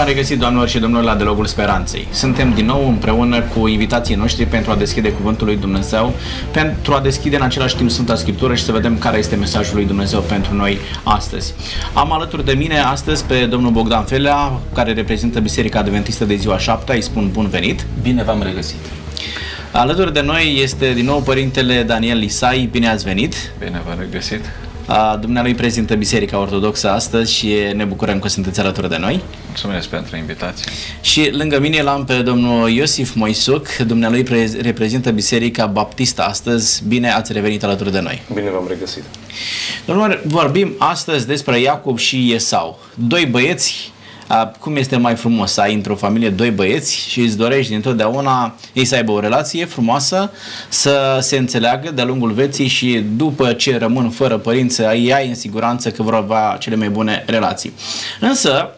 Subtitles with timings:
[0.00, 2.06] v-am regăsit, doamnelor și domnilor, la Delogul Speranței.
[2.10, 6.14] Suntem din nou împreună cu invitații noștri pentru a deschide Cuvântul lui Dumnezeu,
[6.50, 9.84] pentru a deschide în același timp Sfânta Scriptură și să vedem care este mesajul lui
[9.84, 11.54] Dumnezeu pentru noi astăzi.
[11.92, 16.58] Am alături de mine astăzi pe domnul Bogdan Felea, care reprezintă Biserica Adventistă de ziua
[16.58, 16.92] 7.
[16.92, 17.86] Îi spun bun venit.
[18.02, 18.78] Bine v-am regăsit.
[19.72, 22.68] Alături de noi este din nou părintele Daniel Lisai.
[22.72, 23.34] Bine ați venit!
[23.58, 24.44] Bine v-am regăsit!
[25.20, 29.22] Dumnealui prezintă Biserica Ortodoxă astăzi și ne bucurăm că sunteți alături de noi.
[29.46, 30.72] Mulțumesc pentru invitație.
[31.00, 34.26] Și lângă mine l-am pe domnul Iosif Moisuc, dumnealui
[34.60, 36.82] reprezintă Biserica Baptistă astăzi.
[36.88, 38.22] Bine ați revenit alături de noi.
[38.34, 39.02] Bine v-am regăsit.
[39.84, 42.78] Domnul, vorbim astăzi despre Iacob și Esau.
[42.94, 43.92] Doi băieți
[44.58, 48.84] cum este mai frumos să ai într-o familie doi băieți și îți dorești dintotdeauna ei
[48.84, 50.32] să aibă o relație frumoasă,
[50.68, 55.34] să se înțeleagă de-a lungul vieții și după ce rămân fără părinți, ei ai în
[55.34, 57.72] siguranță că vor avea cele mai bune relații.
[58.20, 58.70] Însă,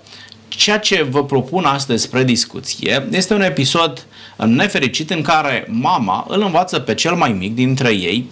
[0.48, 4.06] ceea ce vă propun astăzi spre discuție este un episod
[4.36, 8.30] nefericit în care mama îl învață pe cel mai mic dintre ei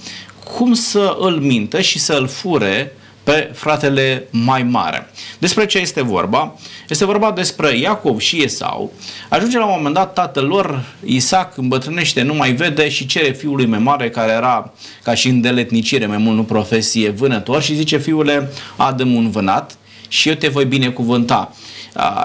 [0.55, 2.93] cum să îl mintă și să îl fure
[3.31, 5.11] pe fratele mai mare.
[5.39, 6.55] Despre ce este vorba?
[6.89, 8.93] Este vorba despre Iacov și Esau.
[9.29, 13.67] Ajunge la un moment dat tatăl lor, Isaac, îmbătrânește, nu mai vede și cere fiului
[13.67, 18.51] mai mare, care era ca și îndeletnicire, mai mult nu profesie, vânător și zice, fiule,
[18.77, 19.77] adă un vânat
[20.09, 21.55] și eu te voi binecuvânta.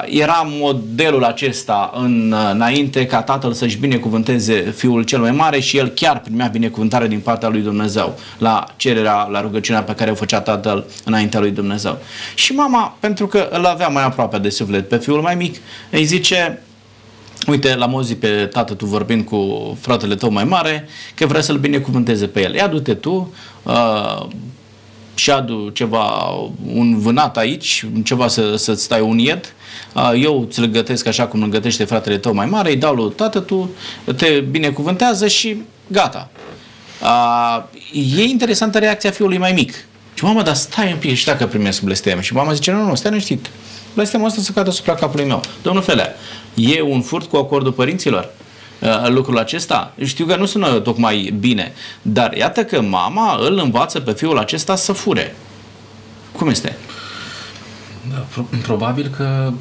[0.06, 5.88] Era modelul acesta în, înainte ca tatăl să-și binecuvânteze fiul cel mai mare și el
[5.88, 10.40] chiar primea binecuvântare din partea lui Dumnezeu la cererea, la rugăciunea pe care o făcea
[10.40, 11.98] tatăl înaintea lui Dumnezeu.
[12.36, 15.56] Și mama, pentru că îl avea mai aproape de suflet pe fiul mai mic,
[15.92, 16.60] îi zice,
[17.48, 21.58] Uite, l-am auzit pe tată tu vorbind cu fratele tău mai mare că vrea să-l
[21.58, 22.54] binecuvânteze pe el.
[22.54, 23.34] Ia du-te tu,
[23.64, 24.28] uh,
[25.16, 26.34] și adu ceva,
[26.74, 29.54] un vânat aici, ceva să, să-ți stai un ied,
[30.16, 33.40] eu ți-l gătesc așa cum îl gătește fratele tău mai mare, îi dau lui tată,
[33.40, 33.70] tu
[34.16, 36.30] te binecuvântează și gata.
[38.18, 39.74] E interesantă reacția fiului mai mic.
[40.14, 42.20] Și mama, dar stai un pic și dacă primesc blestem.
[42.20, 43.50] Și mama zice, nu, nu, stai liniștit.
[43.94, 45.42] Blestemul ăsta să cadă asupra capului meu.
[45.62, 46.16] Domnul Felea,
[46.54, 48.30] e un furt cu acordul părinților?
[48.80, 49.94] Uh, lucrul acesta.
[50.04, 54.76] Știu că nu sună tocmai bine, dar iată că mama îl învață pe fiul acesta
[54.76, 55.36] să fure.
[56.32, 56.78] Cum este?
[58.12, 59.52] Da, probabil că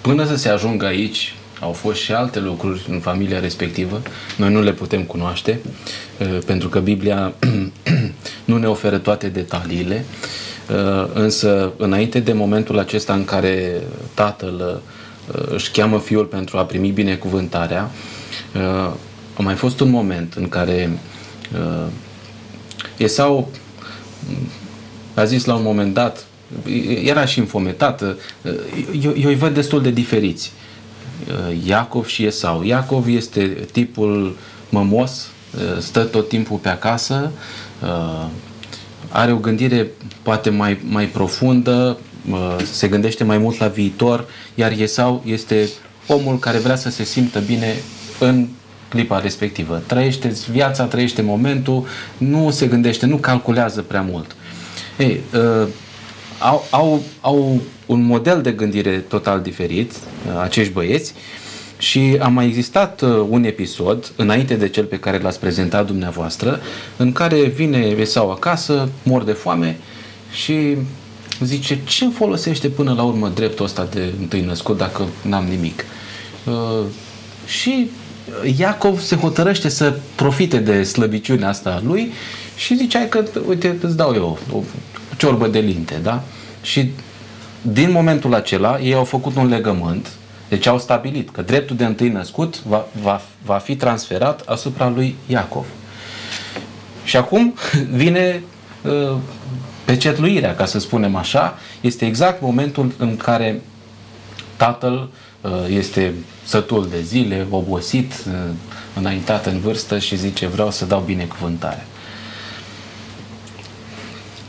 [0.00, 4.02] până să se ajungă aici au fost și alte lucruri în familia respectivă.
[4.36, 5.60] Noi nu le putem cunoaște
[6.18, 7.32] uh, pentru că Biblia
[8.44, 10.04] nu ne oferă toate detaliile.
[10.70, 13.82] Uh, însă, înainte de momentul acesta în care
[14.14, 14.92] tatăl Uh,
[15.26, 17.90] își cheamă fiul pentru a primi binecuvântarea,
[18.54, 18.92] uh,
[19.34, 20.98] a mai fost un moment în care
[21.54, 21.86] uh,
[22.96, 23.48] Esau
[25.14, 26.26] a zis la un moment dat,
[27.04, 28.18] era și înfometată,
[29.00, 30.52] eu, eu îi văd destul de diferiți.
[31.66, 32.62] Iacov și Esau.
[32.62, 34.36] Iacov este tipul
[34.68, 35.28] mămos,
[35.78, 37.30] stă tot timpul pe acasă,
[39.08, 39.90] are o gândire
[40.22, 41.98] poate mai, mai profundă,
[42.72, 45.68] se gândește mai mult la viitor, iar Esau este
[46.06, 47.74] omul care vrea să se simtă bine
[48.18, 48.48] în
[48.88, 49.82] clipa respectivă.
[49.86, 51.86] Trăiește viața, trăiește momentul,
[52.18, 54.36] nu se gândește, nu calculează prea mult.
[54.98, 55.68] Ei, uh,
[56.38, 61.14] au, au, au un model de gândire total diferit, uh, acești băieți,
[61.78, 66.60] și a mai existat uh, un episod, înainte de cel pe care l-ați prezentat dumneavoastră,
[66.96, 69.76] în care vine Esau acasă, mor de foame
[70.32, 70.76] și
[71.40, 75.84] zice, ce folosește până la urmă dreptul ăsta de întâi născut dacă n-am nimic?
[76.44, 76.86] Uh,
[77.46, 77.90] și
[78.56, 82.12] Iacov se hotărăște să profite de slăbiciunea asta lui
[82.56, 84.62] și zice, hai că, uite, îți dau eu o
[85.16, 86.22] ciorbă de linte, da?
[86.62, 86.90] Și
[87.62, 90.10] din momentul acela ei au făcut un legământ,
[90.48, 95.16] deci au stabilit că dreptul de întâi născut va, va, va fi transferat asupra lui
[95.26, 95.66] Iacov.
[97.04, 97.54] Și acum
[98.02, 98.42] vine
[98.82, 99.16] uh,
[99.84, 103.60] Pecetluirea, ca să spunem așa, este exact momentul în care
[104.56, 105.08] tatăl
[105.40, 106.14] uh, este
[106.44, 108.32] sătul de zile, obosit, uh,
[108.94, 111.86] înaintat în vârstă și zice vreau să dau binecuvântare.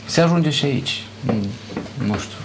[0.05, 1.03] Se ajunge și aici.
[2.05, 2.37] Nu știu.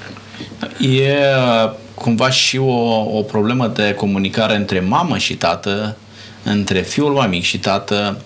[0.91, 1.19] E
[1.65, 5.97] uh, cumva și o, o problemă de comunicare între mamă și tată,
[6.43, 8.23] între fiul mai mic și tată,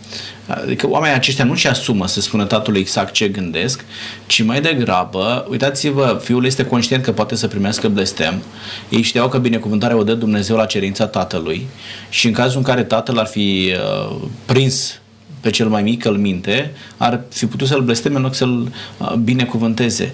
[0.46, 3.84] Adică oamenii aceștia nu-și asumă să spună tatălui exact ce gândesc,
[4.26, 8.42] ci mai degrabă, uitați-vă, fiul este conștient că poate să primească blestem,
[8.88, 11.66] ei știau că binecuvântarea o dă Dumnezeu la cerința tatălui
[12.08, 13.72] și în cazul în care tatăl ar fi
[14.10, 14.98] uh, prins
[15.40, 19.12] pe cel mai mic îl minte, ar fi putut să-l blesteme în loc să-l uh,
[19.12, 20.12] binecuvânteze.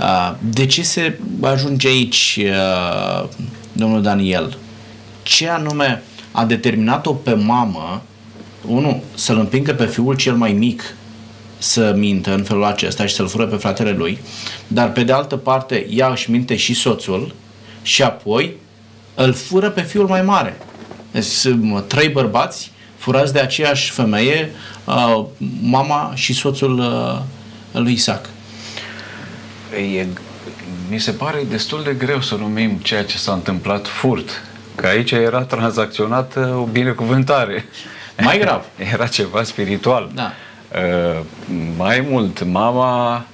[0.00, 2.40] Uh, de ce se ajunge aici?
[2.42, 3.28] Uh,
[3.72, 4.56] domnul Daniel,
[5.22, 6.02] ce anume
[6.32, 8.02] a determinat-o pe mamă,
[8.66, 10.94] unul, să-l împingă pe fiul cel mai mic
[11.58, 14.18] să mintă în felul acesta și să-l fură pe fratele lui,
[14.66, 17.34] dar pe de altă parte ea își minte și soțul
[17.82, 18.56] și apoi
[19.14, 20.58] îl fură pe fiul mai mare.
[21.10, 22.72] Deci sunt trei bărbați
[23.02, 24.50] furați de aceeași femeie,
[24.84, 25.24] uh,
[25.62, 28.28] mama și soțul uh, lui Isaac.
[29.96, 30.06] E,
[30.90, 34.42] mi se pare destul de greu să numim ceea ce s-a întâmplat furt,
[34.74, 37.64] că aici era tranzacționată o binecuvântare.
[38.22, 38.64] Mai grav.
[38.92, 40.10] era ceva spiritual.
[40.14, 40.32] Da.
[40.74, 41.24] Uh,
[41.76, 43.24] mai mult, mama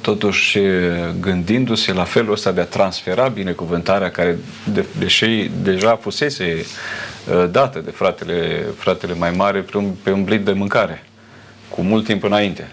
[0.00, 0.58] totuși
[1.20, 4.38] gândindu-se la felul ăsta de a transfera binecuvântarea care
[4.72, 6.66] de, deși deja fusese
[7.32, 11.04] uh, dată de fratele, fratele mai mare pe un, pe un blid de mâncare
[11.68, 12.70] cu mult timp înainte.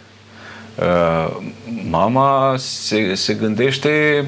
[0.75, 1.37] Uh,
[1.89, 4.25] mama se, se gândește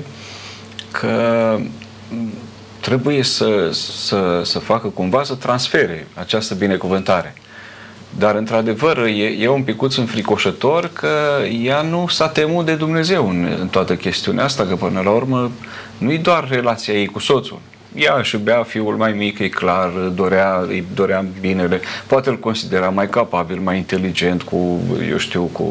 [0.91, 1.59] că
[2.87, 7.33] trebuie să, să, să facă cumva să transfere această binecuvântare.
[8.17, 11.09] Dar, într-adevăr, e, e un picuț înfricoșător că
[11.63, 15.51] ea nu s-a temut de Dumnezeu în, în toată chestiunea asta, că până la urmă
[15.97, 17.59] nu-i doar relația ei cu soțul.
[17.97, 22.89] Ea își iubea fiul mai mic, e clar, dorea, îi dorea binele, poate îl considera
[22.89, 24.79] mai capabil, mai inteligent, cu,
[25.09, 25.63] eu știu, cu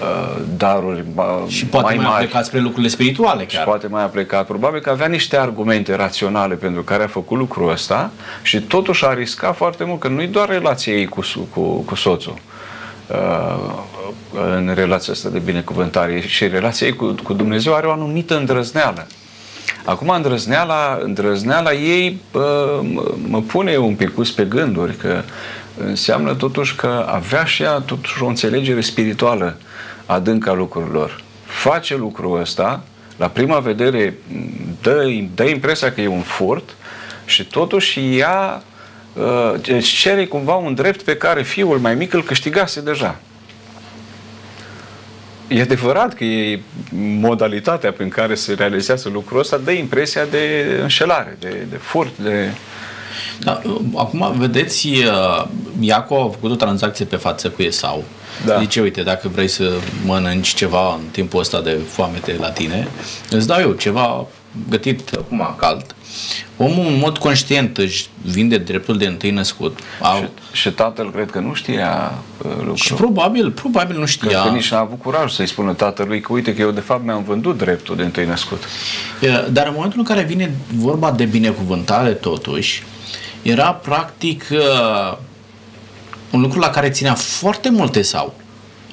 [0.00, 1.04] uh, daruri
[1.46, 2.24] și poate mai, mai mari.
[2.24, 3.60] plecat spre lucrurile spirituale chiar.
[3.60, 4.46] Și poate mai a plecat.
[4.46, 8.10] Probabil că avea niște argumente raționale pentru care a făcut lucrul ăsta
[8.42, 11.20] și totuși a riscat foarte mult, că nu-i doar relația ei cu,
[11.50, 12.34] cu, cu soțul.
[13.06, 13.88] Uh,
[14.56, 19.06] în relația asta de binecuvântare și relația ei cu, cu Dumnezeu are o anumită îndrăzneală.
[19.84, 22.80] Acum îndrăzneala, îndrăzneala ei bă,
[23.28, 25.22] mă pune un pic pe gânduri că
[25.76, 29.56] înseamnă totuși că avea și ea totuși o înțelegere spirituală
[30.06, 31.22] adâncă a lucrurilor.
[31.44, 32.82] Face lucrul ăsta,
[33.16, 34.18] la prima vedere
[34.82, 35.04] dă,
[35.34, 36.76] dă impresia că e un furt
[37.24, 38.62] și totuși ea
[39.12, 43.20] uh, își cere cumva un drept pe care fiul mai mic îl câștigase deja.
[45.50, 46.60] E adevărat că e
[47.20, 52.50] modalitatea prin care se realizează lucrul ăsta, dă impresia de înșelare, de, de furt, de...
[53.38, 53.62] Da,
[53.94, 55.44] acum, vedeți, uh,
[55.80, 58.04] Iaco a făcut o tranzacție pe față cu Esau.
[58.46, 58.60] Da.
[58.60, 59.72] Zice, uite, dacă vrei să
[60.04, 62.88] mănânci ceva în timpul ăsta de foamete la tine,
[63.30, 64.26] îți dau eu ceva
[64.68, 65.94] gătit acum cald
[66.56, 69.78] Omul în mod conștient își vinde dreptul de întâi născut.
[69.78, 72.12] Și, și tatăl cred că nu știa
[72.44, 72.74] uh, lucrul.
[72.74, 74.28] Și probabil, probabil nu știa.
[74.28, 77.04] Cred că nici n-a avut curaj să-i spună tatălui că uite că eu de fapt
[77.04, 78.62] mi-am vândut dreptul de întâi născut.
[79.50, 82.82] Dar în momentul în care vine vorba de binecuvântare totuși,
[83.42, 85.16] era practic uh,
[86.30, 88.34] un lucru la care ținea foarte multe sau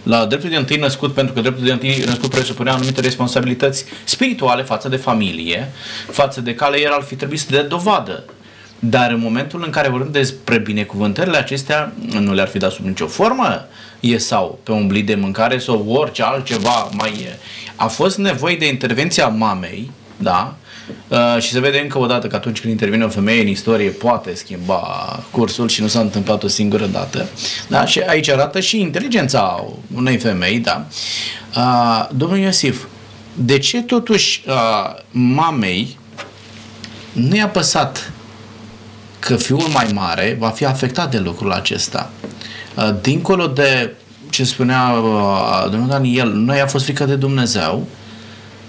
[0.03, 4.63] la dreptul de întâi născut, pentru că dreptul de întâi născut presupunea anumite responsabilități spirituale
[4.63, 5.71] față de familie,
[6.11, 8.23] față de care el ar fi trebuit să dea dovadă.
[8.79, 13.07] Dar în momentul în care vorbim despre binecuvântările acestea, nu le-ar fi dat sub nicio
[13.07, 13.67] formă
[13.99, 17.37] e sau pe un blid de mâncare sau orice altceva mai e.
[17.75, 20.55] A fost nevoie de intervenția mamei, da,
[21.07, 23.89] Uh, și se vede încă o dată că atunci când intervine o femeie în istorie
[23.89, 24.79] poate schimba
[25.31, 27.29] cursul și nu s-a întâmplat o singură dată.
[27.67, 27.85] Da?
[27.85, 30.59] Și aici arată și inteligența unei femei.
[30.59, 30.85] Da?
[31.55, 32.83] Uh, domnul Iosif,
[33.33, 34.53] de ce totuși uh,
[35.11, 35.97] mamei
[37.11, 38.11] nu i-a păsat
[39.27, 42.09] că fiul mai mare va fi afectat de lucrul acesta?
[42.75, 43.93] Uh, dincolo de
[44.29, 47.87] ce spunea uh, domnul Daniel, noi a fost frică de Dumnezeu,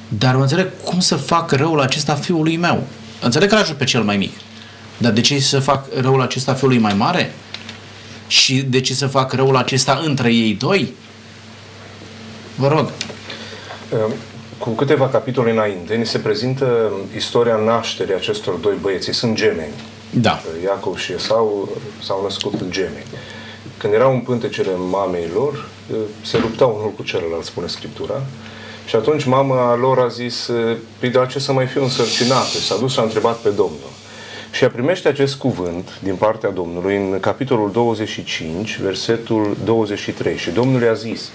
[0.09, 2.83] dar mă înțeleg cum să fac răul acesta fiului meu.
[3.21, 4.33] Înțeleg că l ajut pe cel mai mic.
[4.97, 7.33] Dar de ce să fac răul acesta fiului mai mare?
[8.27, 10.95] Și de ce să fac răul acesta între ei doi?
[12.55, 12.91] Vă rog.
[13.93, 14.13] Ehm,
[14.59, 19.13] cu câteva capitole înainte, ni se prezintă istoria nașterii acestor doi băieți.
[19.13, 19.73] Sunt gemeni.
[20.11, 20.41] Da.
[20.65, 21.69] Iacov și Esau
[22.03, 23.07] s-au născut gemeni.
[23.77, 25.69] Când erau în pântecele mamei lor,
[26.25, 28.23] se luptau unul cu celălalt, spune Scriptura,
[28.87, 30.51] și atunci mama lor a zis,
[30.99, 32.59] păi de ce să mai fiu însărcinată?
[32.59, 33.91] S-a dus și a întrebat pe Domnul.
[34.51, 40.37] Și a primește acest cuvânt din partea Domnului în capitolul 25, versetul 23.
[40.37, 41.31] Și Domnul i-a zis,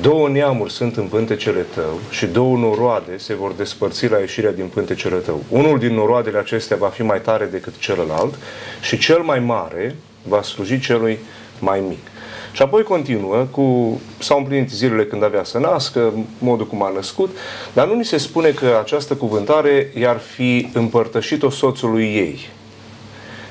[0.00, 4.66] Două neamuri sunt în pântecele tău și două noroade se vor despărți la ieșirea din
[4.66, 5.42] pântecele tău.
[5.48, 8.34] Unul din noroadele acestea va fi mai tare decât celălalt
[8.82, 11.18] și cel mai mare va sluji celui
[11.58, 12.06] mai mic.
[12.52, 17.36] Și apoi continuă cu, s-au împlinit zilele când avea să nască, modul cum a născut,
[17.72, 22.48] dar nu ni se spune că această cuvântare i-ar fi împărtășit-o soțului ei.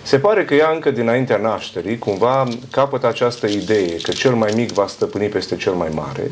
[0.03, 4.71] Se pare că ea încă dinaintea nașterii cumva capătă această idee că cel mai mic
[4.71, 6.31] va stăpâni peste cel mai mare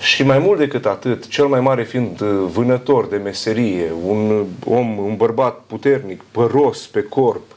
[0.00, 4.98] Și mai mult decât atât, cel mai mare fiind uh, vânător de meserie, un om,
[4.98, 7.56] un bărbat puternic, păros pe corp,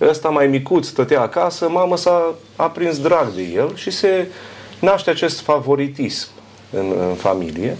[0.00, 4.26] ăsta mai micuț stătea acasă, mama s-a aprins drag de el și se
[4.80, 6.28] naște acest favoritism
[6.70, 7.76] în, în familie.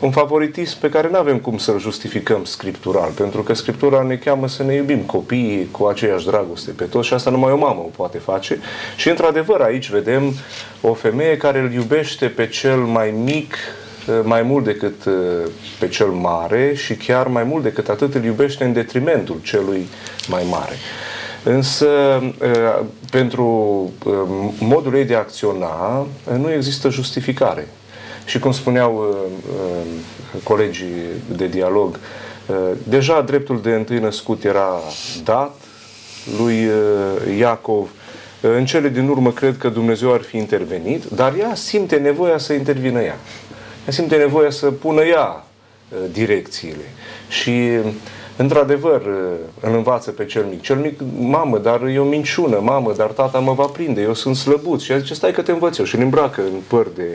[0.00, 4.16] Uh, un favoritism pe care nu avem cum să-l justificăm scriptural, pentru că scriptura ne
[4.16, 7.80] cheamă să ne iubim copiii cu aceeași dragoste pe toți și asta numai o mamă
[7.80, 8.58] o poate face.
[8.96, 10.34] Și într-adevăr aici vedem
[10.80, 13.54] o femeie care îl iubește pe cel mai mic
[14.22, 15.14] mai mult decât uh,
[15.78, 19.86] pe cel mare și chiar mai mult decât atât îl iubește în detrimentul celui
[20.28, 20.74] mai mare.
[21.42, 21.86] Însă,
[22.22, 23.46] uh, pentru
[24.04, 24.14] uh,
[24.58, 26.06] modul ei de a acționa,
[26.38, 27.68] nu există justificare.
[28.26, 29.16] Și cum spuneau uh,
[29.50, 31.02] uh, colegii
[31.36, 31.98] de dialog,
[32.46, 34.80] uh, deja dreptul de întâi născut era
[35.24, 35.54] dat
[36.38, 37.90] lui uh, Iacov.
[38.40, 42.38] Uh, în cele din urmă cred că Dumnezeu ar fi intervenit, dar ea simte nevoia
[42.38, 43.16] să intervină ea.
[43.84, 45.44] Ea simte nevoia să pună ea
[45.88, 46.84] uh, direcțiile.
[47.28, 47.92] Și uh,
[48.36, 49.02] într-adevăr,
[49.60, 50.60] îl învață pe cel mic.
[50.60, 54.36] Cel mic, mamă, dar e o minciună, mamă, dar tata mă va prinde, eu sunt
[54.36, 54.82] slăbuț.
[54.82, 55.84] Și ea zice, stai că te învăț eu.
[55.84, 57.08] Și îl îmbracă în păr de,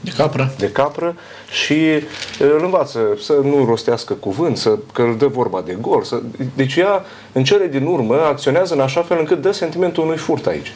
[0.00, 0.54] de capră.
[0.58, 1.16] De capră
[1.50, 1.74] și
[2.38, 6.02] îl învață să nu rostească cuvânt, să, că îl dă vorba de gol.
[6.02, 6.20] Să,
[6.54, 10.46] deci ea, în cele din urmă, acționează în așa fel încât dă sentimentul unui furt
[10.46, 10.72] aici.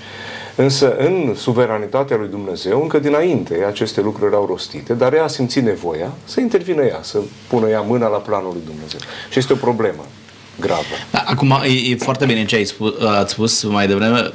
[0.57, 5.63] Însă, în suveranitatea lui Dumnezeu, încă dinainte aceste lucruri erau rostite, dar ea a simțit
[5.63, 9.01] nevoia să intervină ea, să pună ea mâna la planul lui Dumnezeu.
[9.31, 10.05] Și este o problemă
[10.61, 10.83] gravă.
[11.11, 14.31] Da, acum, e, e foarte bine ce ai spus, ați spus mai devreme.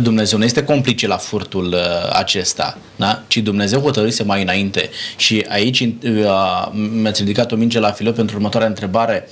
[0.00, 3.22] Dumnezeu nu este complice la furtul uh, acesta, da?
[3.26, 4.90] ci Dumnezeu hotărâse mai înainte.
[5.16, 9.28] Și aici uh, mi-ați ridicat o minge la filă pentru următoarea întrebare.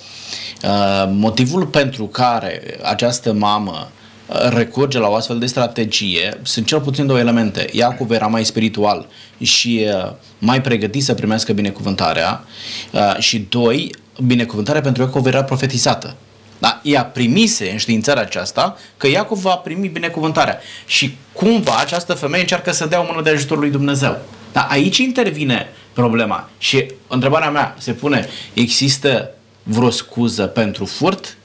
[0.62, 3.90] Uh, motivul pentru care această mamă
[4.32, 7.68] recurge la o astfel de strategie, sunt cel puțin două elemente.
[7.72, 9.06] Iacov era mai spiritual
[9.40, 12.44] și uh, mai pregătit să primească binecuvântarea
[12.92, 13.94] uh, și doi,
[14.26, 16.16] binecuvântarea pentru Iacov era profetizată.
[16.58, 16.80] Da?
[16.82, 20.60] Ea primise în științarea aceasta că Iacov va primi binecuvântarea.
[20.86, 24.18] Și cumva această femeie încearcă să dea o mână de ajutor lui Dumnezeu.
[24.52, 26.48] Dar aici intervine problema.
[26.58, 29.30] Și întrebarea mea se pune, există
[29.62, 31.36] vreo scuză pentru furt?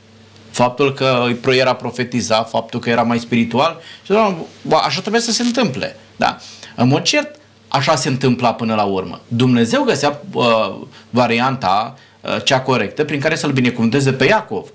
[0.58, 4.38] Faptul că era profetizat, faptul că era mai spiritual și doamne,
[4.86, 5.96] așa trebuie să se întâmple.
[6.16, 6.38] Da?
[6.76, 7.36] În mod cert,
[7.68, 9.22] așa se întâmpla până la urmă.
[9.28, 10.76] Dumnezeu găsea uh,
[11.10, 14.68] varianta uh, cea corectă prin care să-l binecuvânteze pe Iacov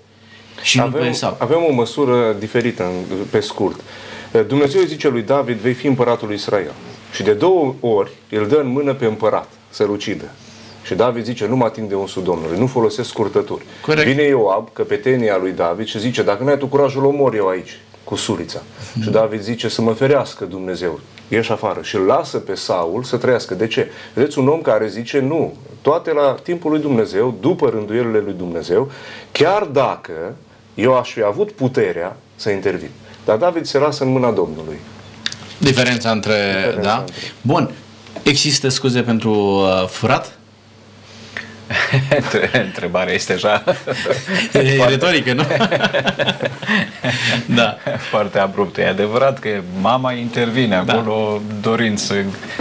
[0.62, 1.37] și avem, nu pe Esau.
[1.41, 2.91] Avem o măsură diferită,
[3.31, 3.81] pe scurt.
[4.47, 6.73] Dumnezeu îi zice lui David, vei fi împăratul lui Israel.
[7.12, 10.25] Și de două ori îl dă în mână pe împărat să-l ucidă.
[10.83, 13.65] Și David zice, nu mă ating de unsul Domnului, nu folosesc scurtături.
[13.81, 14.07] Corect.
[14.09, 17.81] Vine Ioab, căpetenia lui David, și zice, dacă nu ai tu curajul, omor eu aici,
[18.05, 18.59] cu sulița.
[18.61, 19.03] Mm-hmm.
[19.03, 21.81] Și David zice, să mă ferească Dumnezeu, ieși afară.
[21.83, 23.55] Și îl lasă pe Saul să trăiască.
[23.55, 23.91] De ce?
[24.15, 28.91] Vedeți, un om care zice, nu, toate la timpul lui Dumnezeu, după rânduielile lui Dumnezeu,
[29.33, 30.35] chiar dacă
[30.75, 32.91] eu aș fi avut puterea să intervin.
[33.25, 34.77] Dar David se lasă în mâna Domnului.
[35.59, 36.35] Diferența între...
[36.55, 36.99] Diferența da?
[36.99, 37.15] Între...
[37.41, 37.71] Bun.
[38.23, 40.39] Există scuze pentru uh, furat?
[42.66, 43.64] Întrebarea este așa...
[44.52, 45.42] E retorică, nu?
[47.59, 47.76] da.
[48.11, 48.81] Foarte abruptă.
[48.81, 49.49] E adevărat că
[49.81, 50.92] mama intervine da.
[50.92, 52.14] acolo dorind să,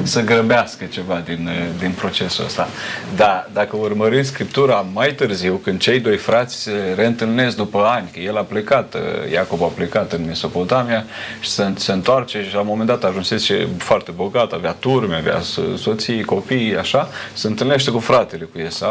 [0.04, 2.68] să grăbească ceva din, din procesul ăsta.
[3.16, 8.20] Da, dacă urmărim Scriptura mai târziu, când cei doi frați se reîntâlnesc după ani, că
[8.20, 8.96] el a plecat,
[9.32, 11.06] Iacob a plecat în Mesopotamia
[11.40, 15.42] și se, se întoarce și la un moment dat ajunsese foarte bogat, avea turme, avea
[15.78, 18.91] soții, copii, așa, se întâlnește cu fratele, cu Esau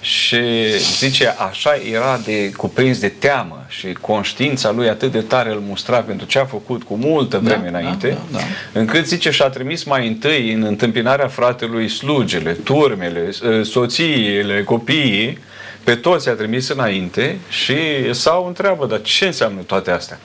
[0.00, 0.38] și
[0.78, 5.98] zice, așa era de cuprins de teamă și conștiința lui atât de tare îl mustra
[5.98, 8.78] pentru ce a făcut cu multă da, vreme da, înainte, da, da, da.
[8.80, 15.38] încât zice și-a trimis mai întâi în întâmpinarea fratelui slugele, turmele, ă, soțiile, copiii,
[15.84, 17.74] pe toți a trimis înainte și
[18.14, 20.18] sau întreabă, dar ce înseamnă toate astea?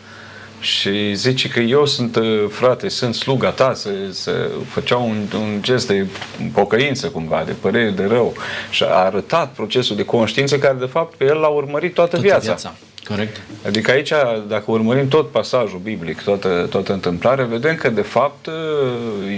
[0.59, 5.59] Și zice că eu sunt, uh, frate, sunt sluga ta, să, să făcea un, un
[5.61, 6.05] gest de
[6.53, 8.33] pocăință cumva, de părere de rău
[8.69, 12.25] și a arătat procesul de conștiință care de fapt pe el l-a urmărit toată, toată
[12.25, 12.45] viața.
[12.45, 12.73] viața.
[13.07, 13.41] Corect.
[13.65, 14.11] Adică aici,
[14.47, 18.49] dacă urmărim tot pasajul biblic, toată, toată întâmplarea, vedem că, de fapt,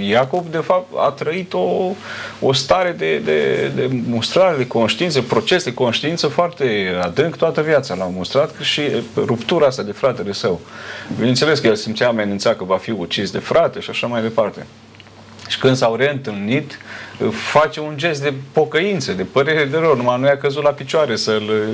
[0.10, 1.92] Iacob, de fapt, a trăit o,
[2.40, 7.96] o stare de, de, de mustrare de conștiință, proces de conștiință foarte adânc toată viața.
[7.96, 8.82] L-a mustrat și
[9.16, 10.60] ruptura asta de fratele său.
[11.16, 14.66] Bineînțeles că el simțea amenințat că va fi ucis de frate și așa mai departe.
[15.50, 16.80] Și când s-au reîntâlnit,
[17.52, 21.16] face un gest de pocăință, de părere de rău, numai nu i-a căzut la picioare
[21.16, 21.68] să-l,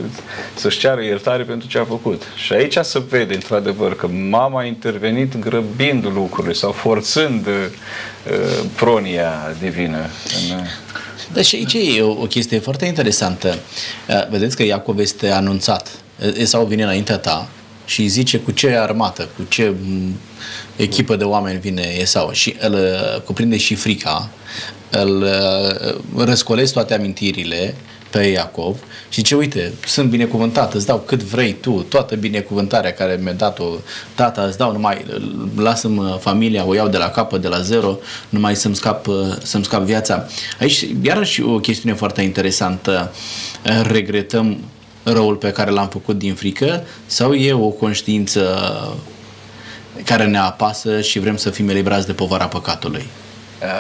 [0.56, 2.22] să-și ceară iertare pentru ce a făcut.
[2.36, 7.54] Și aici se vede, într-adevăr, că mama a intervenit grăbind lucrurile sau forțând uh,
[8.76, 9.98] pronia divină.
[9.98, 10.66] În,
[11.34, 13.58] dar și aici e o, o chestie foarte interesantă.
[14.08, 15.92] Uh, vedeți că Iacov este anunțat.
[16.38, 17.50] Esau vine înaintea ta
[17.86, 19.74] și zice cu ce armată, cu ce
[20.76, 22.32] echipă de oameni vine Esau?
[22.32, 24.30] Și îl uh, cuprinde și frica,
[24.90, 27.76] îl uh, răscolesc toate amintirile
[28.10, 28.78] pe Iacov
[29.10, 33.66] și ce uite, sunt binecuvântat, îți dau cât vrei tu, toată binecuvântarea care mi-a dat-o
[34.16, 35.06] tata, îți dau numai,
[35.58, 37.98] lasă-mă familia, o iau de la capăt, de la zero,
[38.30, 39.08] numai să-mi scap,
[39.44, 40.28] să-mi scap viața.
[40.60, 43.14] Aici, iarăși o chestiune foarte interesantă,
[43.84, 44.58] regretăm
[45.12, 48.60] răul pe care l-am făcut din frică sau e o conștiință
[50.06, 53.06] care ne apasă și vrem să fim eliberați de povara păcatului?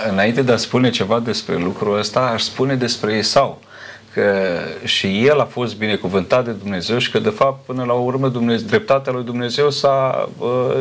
[0.09, 3.61] Înainte de a spune ceva despre lucrul ăsta, aș spune despre Esau
[4.13, 8.27] că și el a fost binecuvântat de Dumnezeu și că de fapt până la urmă
[8.27, 10.29] Dumnezeu, dreptatea lui Dumnezeu s-a,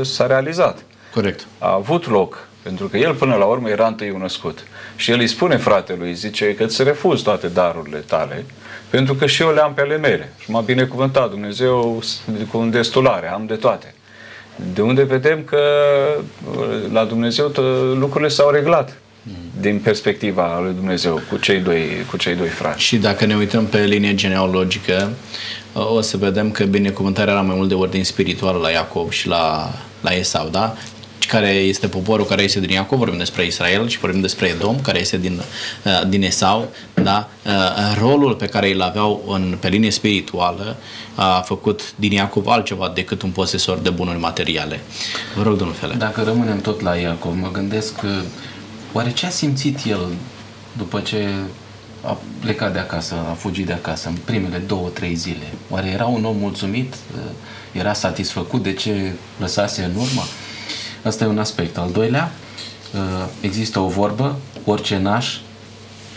[0.02, 0.78] s-a realizat.
[1.14, 1.46] Corect.
[1.58, 2.48] A avut loc.
[2.62, 4.58] Pentru că el până la urmă era întâi născut.
[4.96, 8.44] Și el îi spune fratelui, zice că îți refuz toate darurile tale,
[8.94, 10.32] pentru că și eu le-am pe ale mele.
[10.38, 12.02] Și m-a binecuvântat Dumnezeu
[12.50, 13.94] cu destulare, am de toate.
[14.74, 15.60] De unde vedem că
[16.92, 17.52] la Dumnezeu
[17.94, 18.96] lucrurile s-au reglat
[19.60, 22.82] din perspectiva lui Dumnezeu cu cei doi, cu cei doi frați.
[22.82, 25.10] Și dacă ne uităm pe linie genealogică,
[25.72, 29.70] o să vedem că binecuvântarea era mai mult de ordin spiritual la Iacov și la,
[30.00, 30.74] la Esau, da?
[31.26, 35.00] Care este poporul care este din Iacov, vorbim despre Israel și vorbim despre Edom, care
[35.00, 35.42] este din,
[35.84, 37.28] uh, din Esau, da?
[37.46, 37.52] Uh,
[37.98, 40.76] rolul pe care îl aveau în, pe linie spirituală
[41.14, 44.80] a făcut din Iacov altceva decât un posesor de bunuri materiale.
[45.36, 45.94] Vă rog, domnul Fele.
[45.94, 48.20] Dacă rămânem tot la Iacov, mă gândesc că
[48.92, 50.08] oare ce a simțit el
[50.72, 51.28] după ce
[52.06, 55.52] a plecat de acasă, a fugit de acasă în primele două, trei zile?
[55.70, 56.94] Oare era un om mulțumit?
[57.72, 60.22] Era satisfăcut de ce lăsase în urmă?
[61.04, 61.78] Asta e un aspect.
[61.78, 62.32] Al doilea,
[62.94, 65.38] uh, există o vorbă, orice naș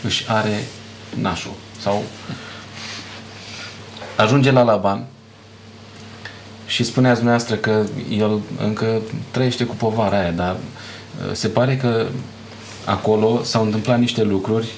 [0.04, 0.64] își are
[1.14, 1.52] nașul.
[1.80, 2.02] Sau
[4.16, 5.04] ajunge la Laban
[6.66, 12.06] și spuneați dumneavoastră că el încă trăiește cu povara aia, dar uh, se pare că
[12.84, 14.68] acolo s-au întâmplat niște lucruri.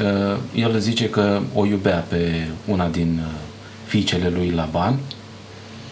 [0.00, 3.20] Uh, el zice că o iubea pe una din
[3.86, 4.98] fiicele lui Laban.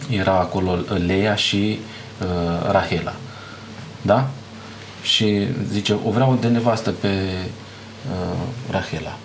[0.09, 1.79] Era acolo Leia și
[2.71, 3.13] Rahela
[4.05, 4.29] da?
[5.01, 7.07] Și zice, o vreau de nevastă pe
[8.11, 8.37] uh,
[8.71, 9.17] Rahela.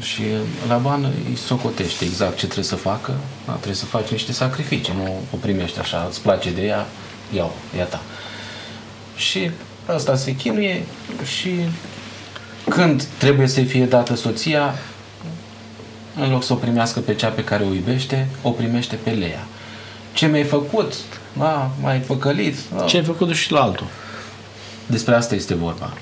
[0.00, 0.22] Și
[0.68, 3.14] Laban îi socotește exact ce trebuie să facă,
[3.46, 3.52] da?
[3.52, 6.86] trebuie să faci niște sacrificii, nu o primești așa, îți place de ea,
[7.34, 8.00] iau, e ta.
[9.16, 9.50] Și
[9.86, 10.84] asta se chinuie
[11.38, 11.50] și
[12.68, 14.74] când trebuie să fie dată soția,
[16.16, 19.46] în loc să o primească pe cea pe care o iubește, o primește pe Leia.
[20.12, 20.94] Ce mi-ai făcut?
[21.38, 22.56] Da, m-ai păcălit?
[22.76, 22.84] Da.
[22.84, 23.86] Ce ai făcut și la altul?
[24.86, 25.92] Despre asta este vorba.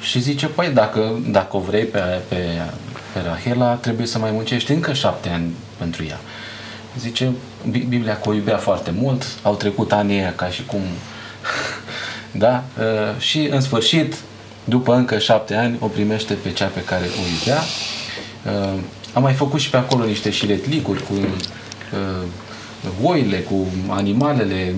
[0.00, 1.98] Și zice, păi dacă, dacă o vrei pe,
[2.28, 2.36] pe,
[3.12, 6.18] pe Rahela, trebuie să mai muncești încă șapte ani pentru ea.
[6.98, 7.32] Zice,
[7.68, 10.80] Biblia că o iubea foarte mult, au trecut anii aia ca și cum...
[12.44, 12.64] da?
[12.78, 14.14] Uh, și în sfârșit,
[14.64, 17.60] după încă șapte ani, o primește pe cea pe care o iubea.
[18.44, 18.80] Uh,
[19.12, 22.26] am mai făcut și pe acolo niște șiretlicuri cu uh,
[23.02, 24.74] oile, cu animalele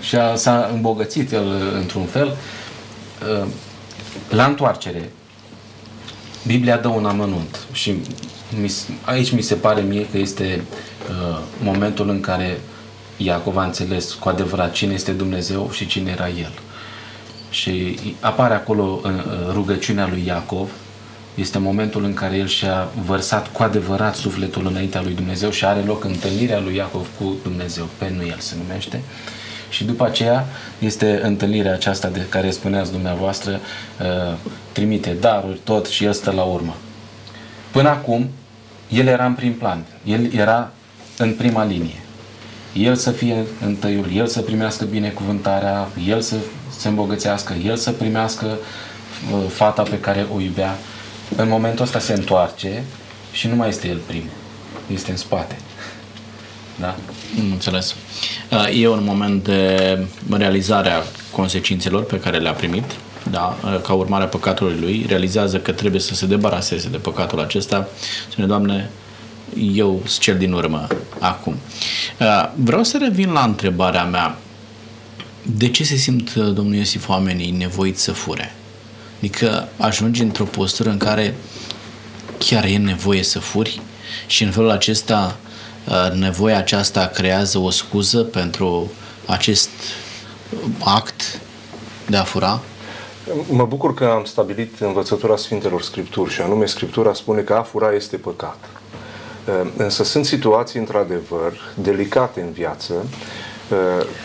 [0.00, 2.26] și a, s-a îmbogățit el într-un fel.
[2.26, 2.36] Uh,
[4.28, 5.10] la întoarcere,
[6.46, 7.94] Biblia dă un amănunt și
[9.04, 10.62] aici mi se pare mie că este
[11.08, 12.60] uh, momentul în care
[13.16, 16.52] Iacov a înțeles cu adevărat cine este Dumnezeu și cine era El.
[17.50, 20.70] Și apare acolo în uh, rugăciunea lui Iacov,
[21.34, 25.80] este momentul în care el și-a vărsat cu adevărat sufletul înaintea lui Dumnezeu și are
[25.80, 28.96] loc întâlnirea lui Iacov cu Dumnezeu, pe nu el se numește.
[28.96, 29.41] Uh,
[29.72, 30.46] și după aceea
[30.78, 33.60] este întâlnirea aceasta de care spuneați dumneavoastră,
[34.00, 34.36] uh,
[34.72, 36.76] trimite daruri, tot și el stă la urmă.
[37.70, 38.30] Până acum,
[38.88, 40.70] el era în prim plan, el era
[41.18, 42.00] în prima linie.
[42.72, 46.36] El să fie întâiul, el să primească binecuvântarea, el să
[46.78, 50.76] se îmbogățească, el să primească uh, fata pe care o iubea.
[51.36, 52.82] În momentul ăsta se întoarce
[53.32, 54.30] și nu mai este el primul,
[54.92, 55.56] este în spate.
[56.80, 56.96] Da?
[57.38, 57.94] Înțeles.
[58.50, 59.98] Uh, e un moment de
[60.30, 62.84] realizare a consecințelor pe care le-a primit,
[63.30, 67.40] da, uh, ca urmare a păcatului lui, realizează că trebuie să se debaraseze de păcatul
[67.40, 67.88] acesta.
[68.30, 68.90] Spune, Doamne,
[69.74, 70.86] eu sunt cel din urmă
[71.18, 71.56] acum.
[72.20, 74.36] Uh, vreau să revin la întrebarea mea.
[75.42, 78.54] De ce se simt, domnul Iosif, oamenii nevoiți să fure?
[79.18, 81.34] Adică ajungi într-o postură în care
[82.38, 83.80] chiar e nevoie să furi
[84.26, 85.51] și în felul acesta uh,
[86.12, 88.90] nevoia aceasta creează o scuză pentru
[89.26, 89.70] acest
[90.84, 91.40] act
[92.08, 92.60] de a fura?
[93.48, 97.92] Mă bucur că am stabilit învățătura Sfintelor Scripturi și anume Scriptura spune că a fura
[97.92, 98.58] este păcat.
[99.76, 102.94] Însă sunt situații, într-adevăr, delicate în viață,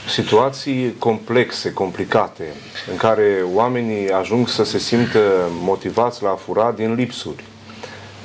[0.09, 2.53] situații complexe, complicate,
[2.91, 5.19] în care oamenii ajung să se simtă
[5.61, 7.43] motivați la a fura din lipsuri.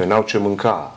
[0.06, 0.96] N-au ce mânca,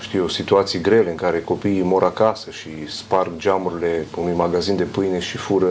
[0.00, 5.18] știu, situații grele în care copiii mor acasă și sparg geamurile unui magazin de pâine
[5.18, 5.68] și fură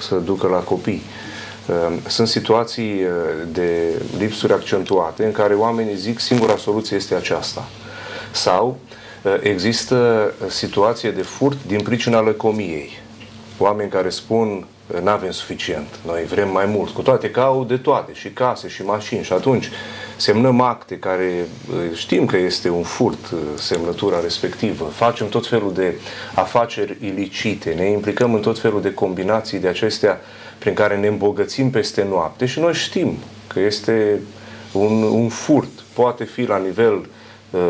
[0.00, 1.02] să ducă la copii.
[2.06, 3.00] Sunt situații
[3.52, 7.68] de lipsuri accentuate în care oamenii zic singura soluție este aceasta.
[8.30, 8.78] Sau
[9.40, 12.98] există situație de furt din pricina lăcomiei.
[13.58, 14.66] Oameni care spun
[15.02, 18.68] nu avem suficient, noi vrem mai mult, cu toate că au de toate, și case,
[18.68, 19.70] și mașini, și atunci
[20.20, 21.46] semnăm acte care
[21.94, 25.94] știm că este un furt semnătura respectivă, facem tot felul de
[26.34, 30.20] afaceri ilicite, ne implicăm în tot felul de combinații de acestea
[30.58, 34.20] prin care ne îmbogățim peste noapte și noi știm că este
[34.72, 37.08] un, un furt, poate fi la nivel
[37.50, 37.60] uh,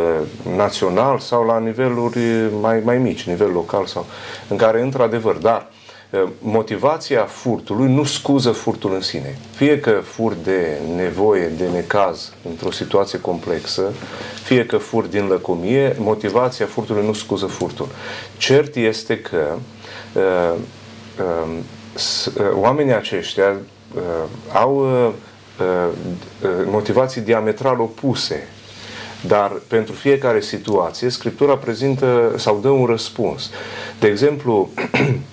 [0.56, 2.18] național sau la niveluri
[2.60, 4.06] mai, mai mici, nivel local sau
[4.48, 5.79] în care într-adevăr, dar uh,
[6.38, 9.38] motivația furtului nu scuză furtul în sine.
[9.54, 13.92] Fie că fur de nevoie, de necaz într-o situație complexă,
[14.42, 17.88] fie că fur din lăcomie, motivația furtului nu scuză furtul.
[18.36, 19.56] Cert este că
[20.14, 20.54] uh,
[21.18, 21.58] uh,
[22.54, 23.56] oamenii aceștia
[23.94, 24.02] uh,
[24.52, 25.12] au uh,
[25.60, 25.88] uh,
[26.66, 28.48] motivații diametral opuse,
[29.26, 33.50] dar pentru fiecare situație Scriptura prezintă sau dă un răspuns.
[34.00, 34.68] De exemplu,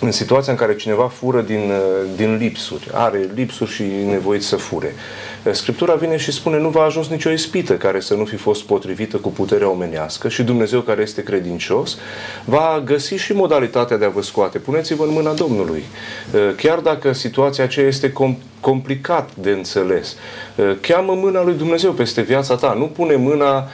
[0.00, 1.72] în situația în care cineva fură din,
[2.16, 4.94] din lipsuri, are lipsuri și nevoit să fure,
[5.52, 9.16] Scriptura vine și spune nu va ajuns nicio ispită care să nu fi fost potrivită
[9.16, 11.98] cu puterea omenească și Dumnezeu care este credincios
[12.44, 14.58] va găsi și modalitatea de a vă scoate.
[14.58, 15.82] Puneți-vă în mâna Domnului.
[16.56, 18.12] Chiar dacă situația aceea este
[18.60, 20.16] complicat de înțeles,
[20.80, 22.74] cheamă mâna lui Dumnezeu peste viața ta.
[22.78, 23.68] Nu pune mâna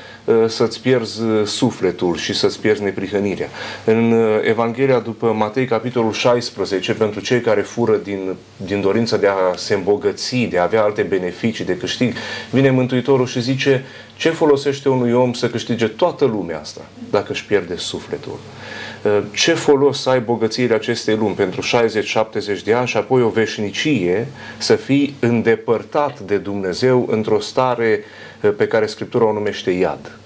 [0.46, 3.48] să-ți pierzi sufletul și să-ți pierzi neprihănirea.
[3.84, 9.56] În Evanghelia după Matei, capitolul 16, pentru cei care fură din, din dorința de a
[9.56, 12.14] se îmbogăți, de a avea alte beneficii, și de câștig,
[12.50, 13.84] vine Mântuitorul și zice
[14.16, 18.38] ce folosește unui om să câștige toată lumea asta dacă își pierde sufletul?
[19.02, 21.60] Uh, ce folos ai bogățiile acestei lumi pentru
[22.58, 24.26] 60-70 de ani și apoi o veșnicie
[24.58, 28.04] să fii îndepărtat de Dumnezeu într-o stare
[28.40, 30.16] uh, pe care Scriptura o numește iad?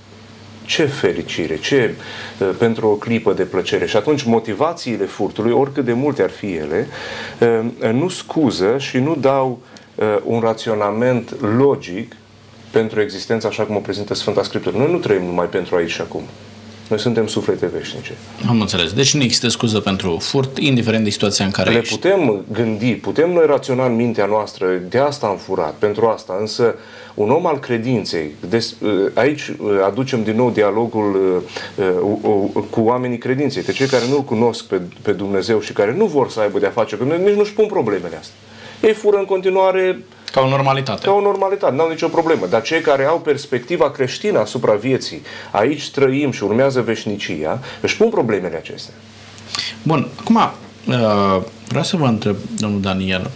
[0.64, 1.94] Ce fericire, ce
[2.38, 3.86] uh, pentru o clipă de plăcere.
[3.86, 6.88] Și atunci motivațiile furtului, oricât de multe ar fi ele,
[7.92, 9.76] nu scuză și nu dau uh,
[10.24, 12.16] un raționament logic
[12.70, 14.76] pentru existența așa cum o prezintă Sfânta Scriptură.
[14.76, 16.22] Noi nu trăim numai pentru aici și acum.
[16.88, 18.12] Noi suntem suflete veșnice.
[18.48, 18.92] Am înțeles.
[18.92, 21.94] Deci nu există scuză pentru furt, indiferent de situația în care Le ești.
[21.94, 26.74] putem gândi, putem noi raționa în mintea noastră, de asta am furat, pentru asta, însă
[27.14, 31.42] un om al credinței, des, uh, aici uh, aducem din nou dialogul
[31.76, 36.04] uh, cu oamenii credinței, că cei care nu-L cunosc pe, pe Dumnezeu și care nu
[36.04, 38.34] vor să aibă de-a face cu Dumnezeu, nici nu-și pun problemele astea
[38.86, 41.04] ei fură în continuare ca o normalitate.
[41.04, 42.46] Ca o normalitate, n-au nicio problemă.
[42.46, 48.08] Dar cei care au perspectiva creștină asupra vieții, aici trăim și urmează veșnicia, își pun
[48.08, 48.94] problemele acestea.
[49.82, 50.50] Bun, acum
[51.68, 53.30] vreau să vă întreb, domnul Daniel,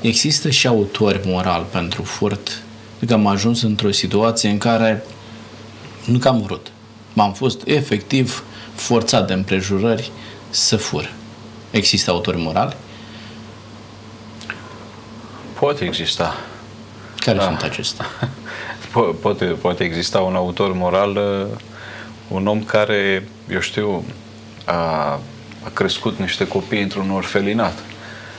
[0.00, 2.62] există și autori moral pentru furt?
[2.96, 5.04] Adică am ajuns într-o situație în care
[6.04, 6.66] nu că am vrut.
[7.12, 10.10] M-am fost efectiv forțat de împrejurări
[10.50, 11.12] să fur.
[11.70, 12.76] Există autori morali?
[15.58, 16.34] Poate exista.
[17.18, 17.44] Care da.
[17.44, 18.06] sunt acestea?
[18.94, 21.58] Po- poate, poate exista un autor moral, uh,
[22.28, 24.04] un om care, eu știu,
[24.64, 24.74] a,
[25.62, 27.78] a crescut niște copii într-un orfelinat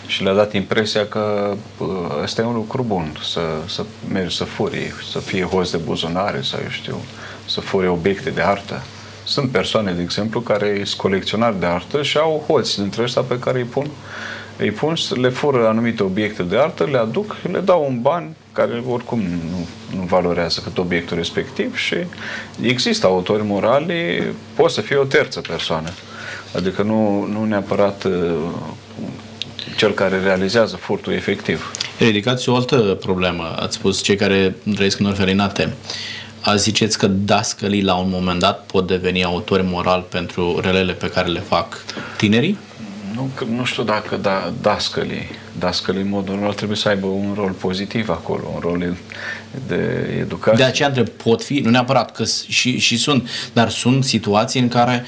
[0.08, 1.88] și le-a dat impresia că uh,
[2.24, 6.42] ăsta e un lucru bun, să, să mergi să furi, să fie hoți de buzunare
[6.42, 6.98] sau, eu știu,
[7.46, 8.84] să furi obiecte de artă.
[9.24, 13.40] Sunt persoane, de exemplu, care sunt colecționari de artă și au hoți dintre ăsta pe
[13.40, 13.90] care îi pun
[14.58, 18.84] îi pun, le fură anumite obiecte de artă, le aduc, le dau un ban care
[18.88, 21.96] oricum nu, nu valorează cât obiectul respectiv și
[22.62, 25.90] există autori morali, poate să fie o terță persoană.
[26.56, 28.12] Adică nu, nu neapărat uh,
[29.78, 31.72] cel care realizează furtul efectiv.
[32.00, 33.56] Ridicați o altă problemă.
[33.60, 35.74] Ați spus cei care trăiesc în orfelinate.
[36.42, 41.08] A ziceți că dascălii la un moment dat pot deveni autori moral pentru relele pe
[41.08, 41.86] care le fac
[42.18, 42.58] tinerii?
[43.16, 47.34] Nu, că nu știu dacă da, dascălii, dascălii în mod normal trebuie să aibă un
[47.36, 48.96] rol pozitiv acolo, un rol
[49.68, 50.64] de educație.
[50.64, 54.68] De aceea între pot fi, nu neapărat că și, și sunt, dar sunt situații în
[54.68, 55.06] care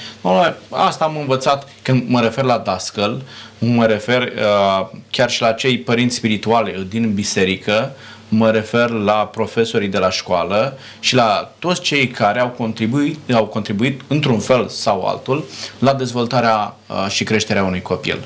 [0.69, 3.21] asta am învățat când mă refer la dascăl,
[3.59, 7.95] mă refer uh, chiar și la cei părinți spirituale din biserică,
[8.29, 13.45] mă refer la profesorii de la școală și la toți cei care au contribuit, au
[13.45, 15.45] contribuit într-un fel sau altul
[15.79, 18.25] la dezvoltarea uh, și creșterea unui copil.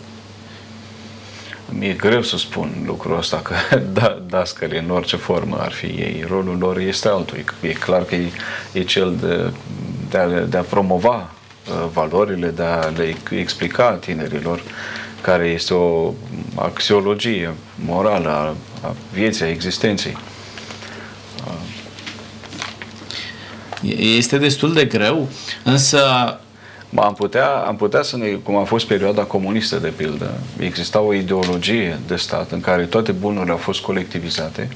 [1.70, 3.56] Mi-e greu să spun lucrul ăsta, că
[3.94, 7.38] da, dascăle în orice formă ar fi ei, rolul lor este altul.
[7.62, 8.32] E clar că e,
[8.74, 9.52] e cel de,
[10.10, 14.62] de, a, de a promova uh, valorile, de a le explica tinerilor
[15.22, 16.14] care este o
[16.56, 17.54] axiologie
[17.86, 20.18] morală a, a vieții, a existenței.
[23.98, 25.30] Este destul de greu,
[25.64, 26.00] însă
[26.96, 31.14] am putea, am putea să ne, cum a fost perioada comunistă de pildă, exista o
[31.14, 34.70] ideologie de stat în care toate bunurile au fost colectivizate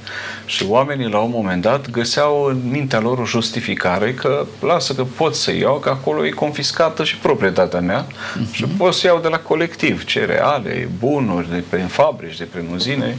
[0.46, 5.04] și oamenii la un moment dat găseau în mintea lor o justificare că lasă că
[5.04, 8.52] pot să iau, că acolo e confiscată și proprietatea mea uh-huh.
[8.52, 13.16] și pot să iau de la colectiv cereale, bunuri de pe fabrici, de pe uzine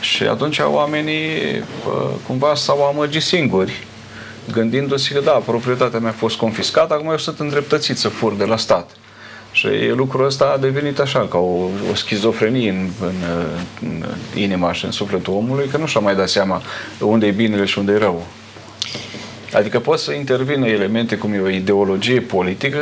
[0.00, 1.28] și atunci oamenii
[2.26, 3.86] cumva s-au amăgit singuri
[4.52, 8.44] gândindu-se că da, proprietatea mea a fost confiscată, acum eu sunt îndreptățit să fur de
[8.44, 8.90] la stat.
[9.52, 13.14] Și lucrul ăsta a devenit așa, ca o, o schizofrenie în, în,
[13.80, 14.04] în
[14.40, 16.62] inima și în sufletul omului, că nu și-a mai dat seama
[17.00, 18.26] unde e binele și unde e rău.
[19.52, 22.78] Adică pot să intervină elemente cum e o ideologie politică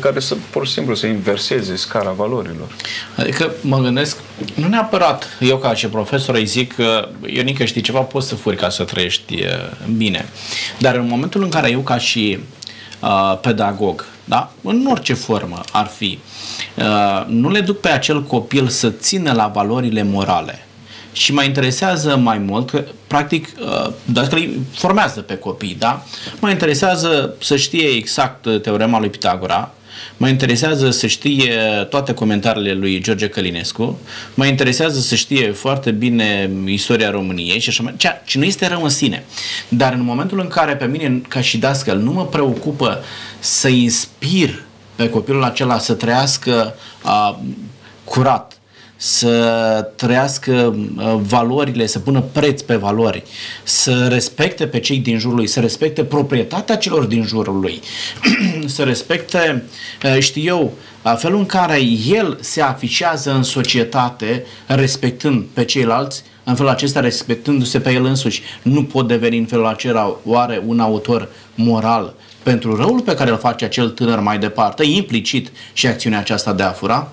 [0.00, 2.68] care să pur și simplu să inverseze scara valorilor.
[3.16, 4.18] Adică mă gândesc,
[4.54, 8.56] nu neapărat eu ca și profesor îi zic că Ionică știi ceva, poți să furi
[8.56, 9.44] ca să trăiești
[9.96, 10.28] bine.
[10.78, 12.38] Dar în momentul în care eu ca și
[13.00, 14.52] uh, pedagog, da?
[14.62, 16.18] în orice formă ar fi,
[16.76, 20.64] uh, nu le duc pe acel copil să țină la valorile morale
[21.12, 26.04] și mă interesează mai mult, că, practic, uh, dacă îi formează pe copii, da?
[26.40, 29.74] Mă interesează să știe exact uh, teorema lui Pitagora,
[30.16, 31.56] mă interesează să știe
[31.90, 33.98] toate comentariile lui George Călinescu,
[34.34, 38.66] mă interesează să știe foarte bine istoria României și așa mai ceea ce nu este
[38.66, 39.24] rău în sine.
[39.68, 43.02] Dar în momentul în care pe mine, ca și dascăl, nu mă preocupă
[43.38, 44.62] să inspir
[44.96, 47.36] pe copilul acela să trăiască uh,
[48.04, 48.59] curat,
[49.02, 50.52] să trăiască
[50.96, 53.22] uh, valorile, să pună preț pe valori,
[53.62, 57.80] să respecte pe cei din jurul lui, să respecte proprietatea celor din jurul lui,
[58.74, 59.64] să respecte,
[60.04, 60.72] uh, știu eu,
[61.16, 67.80] felul în care el se afișează în societate respectând pe ceilalți, în felul acesta respectându-se
[67.80, 68.42] pe el însuși.
[68.62, 73.38] Nu pot deveni în felul acela oare un autor moral pentru răul pe care îl
[73.38, 77.08] face acel tânăr mai departe, implicit și acțiunea aceasta de a fura?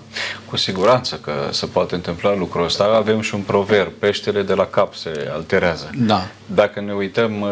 [0.49, 2.83] Cu siguranță că se poate întâmpla lucrul ăsta.
[2.83, 5.89] Avem și un proverb, peștele de la cap se alterează.
[5.97, 6.27] Da.
[6.45, 7.49] Dacă ne uităm uh,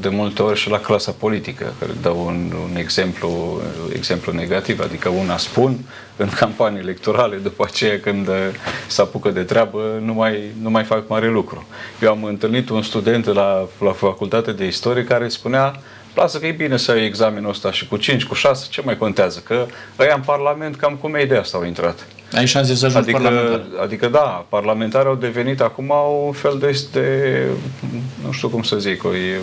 [0.00, 3.60] de multe ori și la clasa politică, care dă un, un exemplu,
[3.94, 5.78] exemplu negativ, adică una spun
[6.16, 8.34] în campanii electorale, după aceea când uh,
[8.86, 11.66] se apucă de treabă, nu mai, nu mai fac mare lucru.
[12.00, 15.80] Eu am întâlnit un student la, la facultate de istorie care spunea
[16.14, 18.96] Lasă că e bine să ai examenul ăsta și cu 5, cu 6, ce mai
[18.96, 19.42] contează?
[19.46, 19.66] Că
[19.98, 22.06] ăia în Parlament cam cum e de asta au intrat.
[22.32, 23.82] Ai șanse să ajungi adică, parlamentar.
[23.82, 25.92] Adică da, parlamentarii au devenit acum
[26.26, 27.38] un fel de, de
[28.24, 29.38] nu știu cum să zic, o, e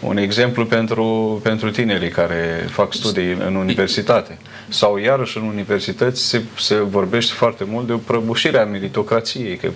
[0.00, 4.38] un exemplu pentru, pentru tinerii care fac studii în universitate.
[4.68, 9.70] Sau iarăși în universități se, se vorbește foarte mult de o prăbușire a meritocrației, că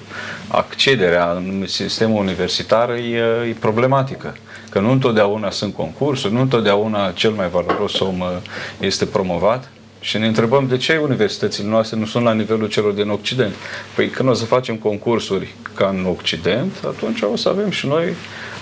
[0.49, 4.35] accederea în sistemul universitar e, e problematică
[4.69, 8.27] că nu întotdeauna sunt concursuri, nu întotdeauna cel mai valoros om uh,
[8.81, 9.71] este promovat.
[10.01, 13.55] Și ne întrebăm de ce universitățile noastre nu sunt la nivelul celor din Occident.
[13.95, 18.15] Păi când o să facem concursuri ca în Occident, atunci o să avem și noi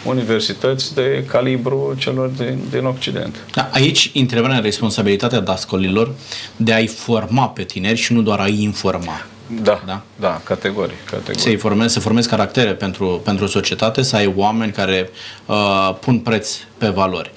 [0.04, 3.36] universități de calibru celor din, din Occident.
[3.54, 6.14] Da, aici intervine responsabilitatea dascolilor
[6.56, 9.26] de a-i forma pe tineri și nu doar a-i informa.
[9.46, 10.96] Da, da, da categorii.
[11.10, 11.40] categorii.
[11.40, 15.10] Să-i formezi, să formezi caractere pentru, pentru societate, să ai oameni care
[15.46, 17.30] uh, pun preț pe valori.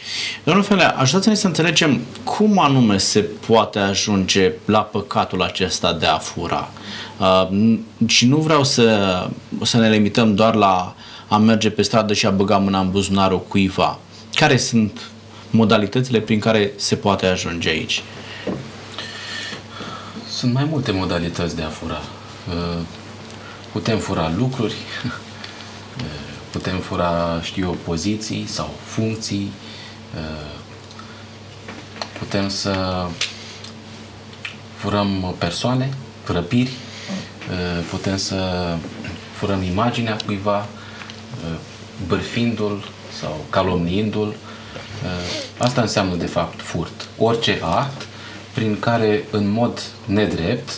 [0.43, 6.17] Domnul Fele, ajutați-ne să înțelegem cum anume se poate ajunge la păcatul acesta de a
[6.17, 6.69] fura.
[7.17, 9.27] Uh, și nu vreau să,
[9.61, 10.95] să ne limităm doar la
[11.27, 13.99] a merge pe stradă și a băga mâna în buzunarul cuiva.
[14.33, 14.99] Care sunt
[15.49, 18.03] modalitățile prin care se poate ajunge aici?
[20.39, 22.01] Sunt mai multe modalități de a fura.
[22.47, 22.79] Uh,
[23.71, 24.73] putem fura lucruri,
[25.05, 25.11] uh,
[26.51, 29.51] putem fura, știu eu, poziții sau funcții,
[30.15, 30.51] uh,
[32.19, 33.05] putem să
[34.75, 35.93] furăm persoane,
[36.25, 38.75] răpiri, uh, putem să
[39.33, 41.57] furăm imaginea cuiva, uh,
[42.07, 42.83] bârfindu-l
[43.19, 44.27] sau calomniindu-l.
[44.27, 44.35] Uh,
[45.57, 47.07] asta înseamnă, de fapt, furt.
[47.17, 48.07] Orice act
[48.53, 50.69] prin care, în mod nedrept,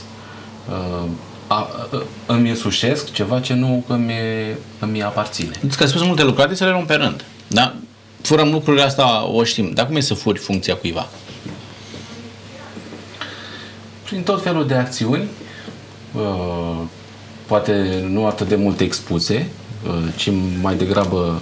[0.70, 1.10] uh,
[1.48, 1.90] a, a,
[2.26, 4.14] îmi însușesc ceva ce nu îmi,
[4.80, 5.52] îmi aparține.
[5.62, 7.26] Deci că ai spus multe lucruri, să le luăm pe rând.
[7.48, 7.76] Da?
[8.22, 9.72] Furăm lucrurile astea, o știm.
[9.74, 11.08] Dar cum e să furi funcția cuiva?
[14.04, 15.24] Prin tot felul de acțiuni,
[16.16, 16.82] uh,
[17.46, 19.50] poate nu atât de multe expuse,
[19.88, 20.30] uh, ci
[20.62, 21.42] mai degrabă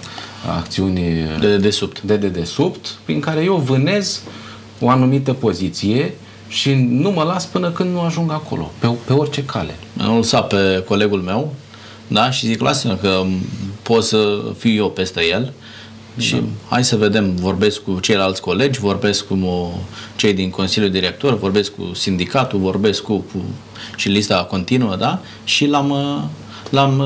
[0.57, 0.99] acțiuni
[1.39, 2.01] De dedesubt.
[2.01, 4.21] de dedesubt, prin care eu vânez
[4.79, 6.13] o anumită poziție
[6.47, 9.75] și nu mă las până când nu ajung acolo, pe, pe orice cale.
[9.97, 11.53] Am lăsat pe colegul meu,
[12.07, 13.23] da, și zic, lasă că
[13.81, 15.53] pot să fiu eu peste el
[16.17, 16.43] și da.
[16.69, 19.69] hai să vedem, vorbesc cu ceilalți colegi, vorbesc cu o,
[20.15, 23.43] cei din Consiliul Director, vorbesc cu sindicatul, vorbesc cu, cu
[23.95, 25.93] și lista continuă, da, și l-am,
[26.69, 27.03] l-am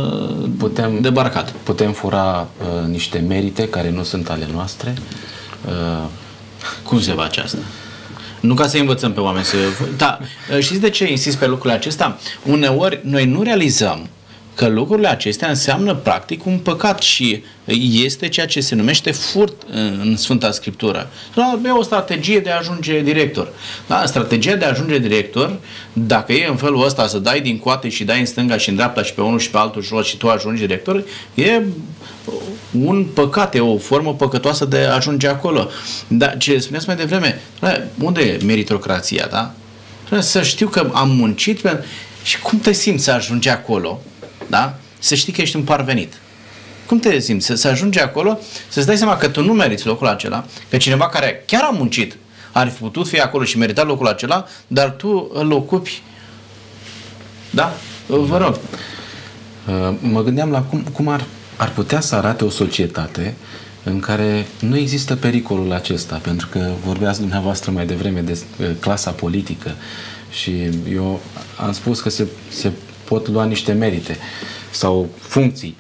[0.58, 1.52] Putem- debarcat.
[1.52, 4.94] Putem fura uh, niște merite care nu sunt ale noastre.
[5.66, 6.08] Uh,
[6.84, 7.58] Cum se face asta?
[8.40, 9.56] Nu ca să învățăm pe oameni să...
[9.98, 10.20] Da,
[10.60, 12.18] știți de ce insist pe lucrurile acestea?
[12.46, 14.10] Uneori noi nu realizăm
[14.56, 17.44] că lucrurile acestea înseamnă practic un păcat și
[18.06, 19.54] este ceea ce se numește furt
[20.02, 21.10] în Sfânta Scriptură.
[21.36, 23.48] Da, e o strategie de a ajunge director.
[23.88, 25.60] Da, strategia de a ajunge director,
[25.94, 28.76] dacă e în felul ăsta să dai din coate și dai în stânga și în
[28.76, 31.62] dreapta și pe unul și pe altul jos și tu ajungi director, e
[32.72, 35.70] un păcat, e o formă păcătoasă de a ajunge acolo.
[36.08, 39.54] Dar ce spuneați mai devreme, bă, unde e meritocrația, da?
[40.00, 41.84] Trebuie Să știu că am muncit pe...
[42.24, 44.02] și cum te simți să ajungi acolo,
[44.50, 44.76] da?
[45.00, 46.14] Să știi că ești un parvenit.
[46.86, 47.46] Cum te simți?
[47.46, 51.10] Să, să ajungi acolo, să-ți dai seama că tu nu meriți locul acela, că cineva
[51.10, 52.18] care chiar a muncit
[52.52, 56.02] ar fi putut fi acolo și merita locul acela, dar tu îl ocupi.
[57.50, 57.74] Da?
[58.08, 58.60] Vă rog.
[59.68, 61.24] Uh, Mă gândeam la cum, cum ar,
[61.56, 63.36] ar putea să arate o societate
[63.84, 69.12] în care nu există pericolul acesta, pentru că vorbeați dumneavoastră mai devreme de uh, clasa
[69.12, 69.76] politică
[70.32, 71.22] și eu
[71.58, 72.72] am spus că se, se
[73.14, 74.18] pot lua niște merite
[74.72, 75.76] sau funcții.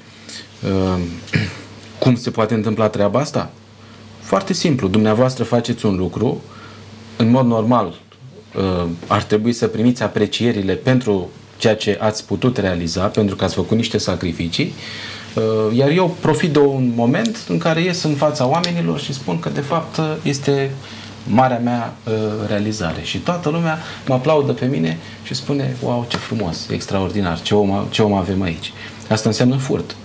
[0.63, 1.01] Uh,
[1.99, 3.51] Cum se poate întâmpla treaba asta?
[4.19, 4.87] Foarte simplu.
[4.87, 6.41] Dumneavoastră faceți un lucru,
[7.17, 7.93] în mod normal
[8.55, 13.55] uh, ar trebui să primiți aprecierile pentru ceea ce ați putut realiza, pentru că ați
[13.55, 14.73] făcut niște sacrificii,
[15.35, 19.39] uh, iar eu profit de un moment în care ies în fața oamenilor și spun
[19.39, 20.71] că de fapt uh, este
[21.27, 22.13] marea mea uh,
[22.47, 27.55] realizare și toată lumea mă aplaudă pe mine și spune wow, ce frumos, extraordinar, ce
[27.55, 28.73] om, ce om avem aici.
[29.09, 29.95] Asta înseamnă furt.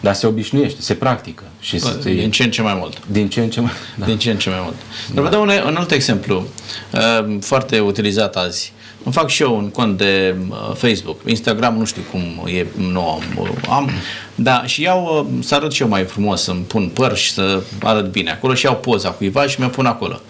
[0.00, 1.42] Dar se obișnuiește, se practică.
[1.60, 2.98] Și se, Din ce în ce mai mult.
[3.06, 3.70] din ce în ce mai...
[3.96, 4.04] Da.
[4.06, 4.74] Din ce în ce mai mult.
[5.14, 6.46] Dar vă dau un, un alt exemplu,
[6.92, 8.72] uh, foarte utilizat azi.
[9.04, 11.20] Îmi fac și eu un cont de uh, Facebook.
[11.26, 13.90] Instagram nu știu cum e, nu am, uh, am
[14.34, 17.62] da, și iau, uh, să arăt și eu mai frumos, să-mi pun păr și să
[17.82, 20.20] arăt bine acolo și iau poza cuiva și mi-o pun acolo.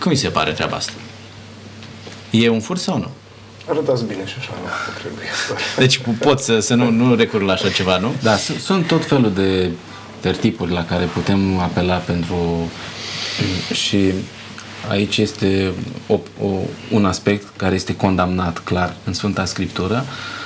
[0.00, 0.92] Cum mi se pare treaba asta?
[2.30, 3.10] E un furt sau nu?
[3.68, 4.68] Arătați bine și așa, nu
[5.00, 5.24] trebuie.
[5.76, 8.14] Deci pot să, să nu, nu recurg la așa ceva, nu?
[8.22, 9.70] Da, sunt, sunt tot felul de
[10.20, 12.70] tertipuri la care putem apela pentru
[13.72, 14.12] și
[14.88, 15.72] aici este
[16.06, 16.46] o, o,
[16.90, 20.04] un aspect care este condamnat clar în Sfânta Scriptură.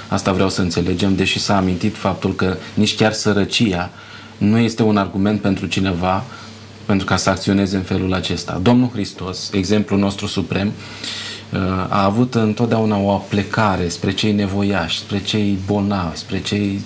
[0.09, 3.91] Asta vreau să înțelegem, deși s-a amintit faptul că nici chiar sărăcia
[4.39, 6.25] nu este un argument pentru cineva
[6.85, 8.61] pentru ca să acționeze în felul acesta.
[8.63, 10.73] Domnul Hristos, exemplul nostru suprem,
[11.89, 16.81] a avut întotdeauna o plecare spre cei nevoiași, spre cei bolnavi, spre cei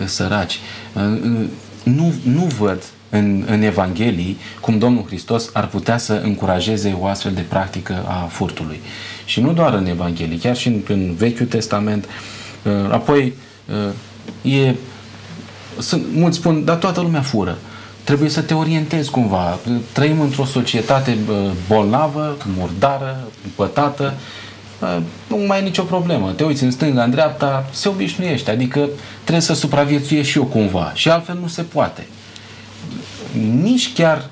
[0.00, 0.58] uh, săraci.
[0.92, 1.46] Uh, uh,
[1.82, 2.82] Nu, nu văd
[3.18, 8.28] în, în Evanghelii cum Domnul Hristos ar putea să încurajeze o astfel de practică a
[8.30, 8.80] furtului.
[9.24, 12.08] Și nu doar în Evanghelii, chiar și în, în Vechiul Testament.
[12.90, 13.32] Apoi,
[14.42, 14.74] e,
[15.78, 17.58] sunt, mulți spun, dar toată lumea fură.
[18.04, 19.58] Trebuie să te orientezi cumva.
[19.92, 24.14] Trăim într-o societate bă, bolnavă, murdară, pătată.
[24.80, 26.30] Bă, Nu mai e nicio problemă.
[26.30, 28.50] Te uiți în stânga, în dreapta, se obișnuiește.
[28.50, 28.88] Adică
[29.22, 30.92] trebuie să supraviețuiești și eu cumva.
[30.94, 32.06] Și altfel nu se poate.
[33.62, 34.30] Nici chiar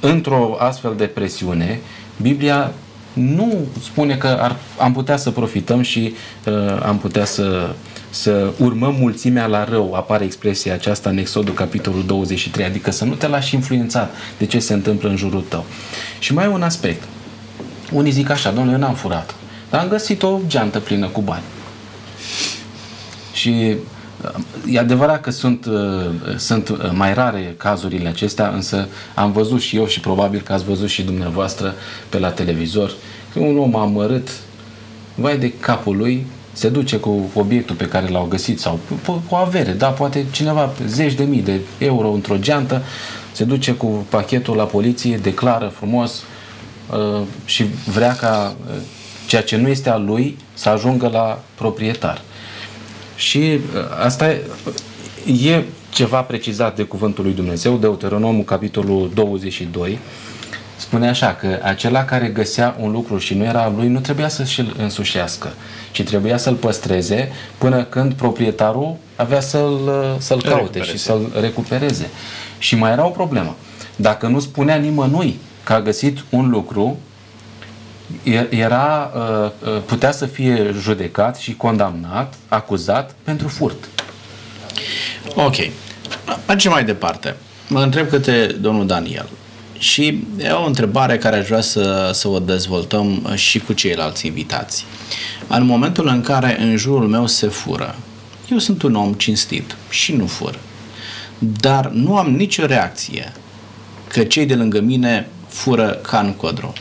[0.00, 1.80] într-o astfel de presiune,
[2.20, 2.72] Biblia
[3.12, 6.14] nu spune că ar, am putea să profităm și
[6.46, 7.74] uh, am putea să,
[8.10, 9.94] să urmăm mulțimea la rău.
[9.94, 14.58] Apare expresia aceasta în Exodul capitolul 23, adică să nu te lași influențat de ce
[14.58, 15.64] se întâmplă în jurul tău.
[16.18, 17.02] Și mai e un aspect.
[17.92, 19.34] Unii zic așa, domnule, eu n-am furat,
[19.70, 21.42] dar am găsit o geantă plină cu bani.
[23.32, 23.76] Și uh,
[24.66, 29.76] e adevărat că sunt, uh, sunt uh, mai rare cazurile acestea, însă am văzut și
[29.76, 31.74] eu și probabil că ați văzut și dumneavoastră
[32.08, 32.92] pe la televizor
[33.32, 34.28] că un om amărât,
[35.14, 39.36] vai de capul lui, se duce cu obiectul pe care l-au găsit sau cu o
[39.36, 42.82] avere, da, poate cineva zeci de mii de euro într-o geantă,
[43.32, 46.22] se duce cu pachetul la poliție, declară frumos
[46.90, 48.74] uh, și vrea ca uh,
[49.26, 52.22] ceea ce nu este al lui să ajungă la proprietar.
[53.22, 53.58] Și uh,
[54.04, 54.42] asta e,
[55.44, 59.98] e ceva precizat de Cuvântul lui Dumnezeu, Deuteronomul, capitolul 22,
[60.76, 64.28] spune așa că acela care găsea un lucru și nu era al lui, nu trebuia
[64.28, 65.52] să și-l însușească,
[65.92, 70.90] ci trebuia să-l păstreze până când proprietarul avea să-l, să-l caute recupereze.
[70.90, 72.10] și să-l recupereze.
[72.58, 73.56] Și mai era o problemă.
[73.96, 76.98] Dacă nu spunea nimănui că a găsit un lucru,
[78.48, 83.88] era, uh, uh, putea să fie judecat și condamnat, acuzat pentru furt.
[85.34, 85.56] Ok.
[86.46, 87.36] Mergem mai departe.
[87.68, 89.28] Mă întreb câte domnul Daniel.
[89.78, 94.84] Și e o întrebare care aș vrea să, să o dezvoltăm și cu ceilalți invitați.
[95.48, 97.94] În momentul în care în jurul meu se fură,
[98.50, 100.58] eu sunt un om cinstit și nu fur.
[101.38, 103.32] Dar nu am nicio reacție
[104.08, 106.72] că cei de lângă mine fură ca în codru.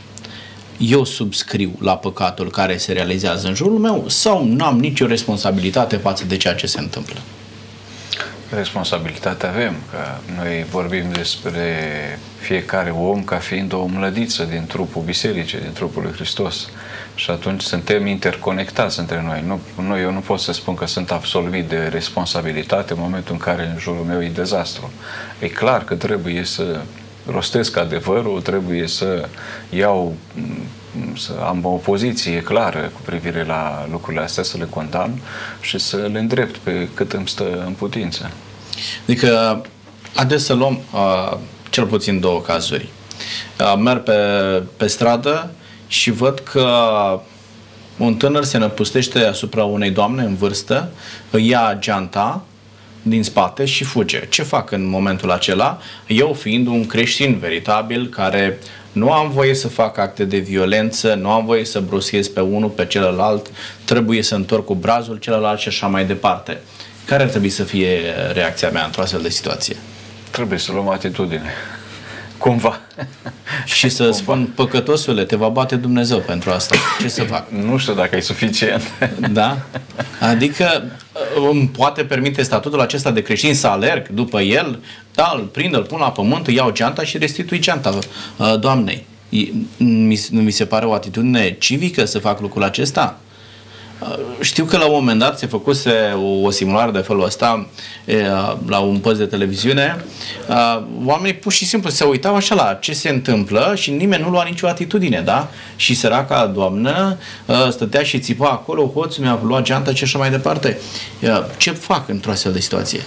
[0.81, 5.95] Eu subscriu la păcatul care se realizează în jurul meu sau nu am nicio responsabilitate
[5.95, 7.19] față de ceea ce se întâmplă?
[8.55, 9.97] responsabilitate avem, că
[10.35, 11.79] noi vorbim despre
[12.39, 16.69] fiecare om ca fiind o mlădiță din trupul bisericii, din trupul lui Hristos.
[17.15, 19.43] Și atunci suntem interconectați între noi.
[19.47, 23.39] Nu, nu, eu nu pot să spun că sunt absolvit de responsabilitate în momentul în
[23.39, 24.91] care în jurul meu e dezastru.
[25.39, 26.79] E clar că trebuie să
[27.25, 29.27] rostesc adevărul, trebuie să
[29.69, 30.15] iau
[31.17, 35.21] să am o poziție clară cu privire la lucrurile astea, să le condamn
[35.61, 38.31] și să le îndrept pe cât îmi stă în putință.
[39.03, 39.61] Adică,
[40.15, 41.37] haideți să luăm uh,
[41.69, 42.89] cel puțin două cazuri.
[43.59, 44.13] Uh, merg pe,
[44.77, 45.51] pe stradă
[45.87, 46.67] și văd că
[47.97, 50.91] un tânăr se năpustește asupra unei doamne în vârstă,
[51.29, 52.43] îi ia geanta
[53.01, 54.19] din spate și fuge.
[54.29, 55.79] Ce fac în momentul acela?
[56.07, 58.57] Eu fiind un creștin veritabil care
[58.91, 62.69] nu am voie să fac acte de violență, nu am voie să bruschez pe unul,
[62.69, 63.51] pe celălalt,
[63.85, 66.57] trebuie să întorc cu brazul celălalt și așa mai departe.
[67.05, 67.99] Care ar trebui să fie
[68.33, 69.75] reacția mea într-o astfel de situație?
[70.29, 71.49] Trebuie să luăm atitudine.
[72.37, 72.79] Cumva.
[73.65, 74.17] Și să Cumva.
[74.17, 76.75] spun, păcătosule, te va bate Dumnezeu pentru asta.
[77.01, 77.49] Ce să fac?
[77.49, 78.81] Nu știu dacă e suficient.
[79.31, 79.57] Da?
[80.19, 80.91] Adică
[81.51, 84.79] îmi poate permite statutul acesta de creștin să alerg după el,
[85.13, 87.99] da, îl prind, îl pun la pământ, îi iau geanta și restitui geanta
[88.37, 89.05] uh, doamnei.
[89.77, 93.19] Nu mi se pare o atitudine civică să fac lucrul acesta?
[94.01, 97.67] Uh, știu că la un moment dat se făcuse o, o simulare de felul ăsta
[98.67, 100.05] la un post de televiziune.
[100.49, 104.29] Uh, oamenii pur și simplu se uitau așa la ce se întâmplă și nimeni nu
[104.29, 105.49] lua nicio atitudine, da?
[105.75, 110.29] Și săraca doamnă uh, stătea și țipa acolo, hoțul mi-a luat geanta și așa mai
[110.29, 110.79] departe.
[111.57, 113.01] Ce fac într-o astfel de situație?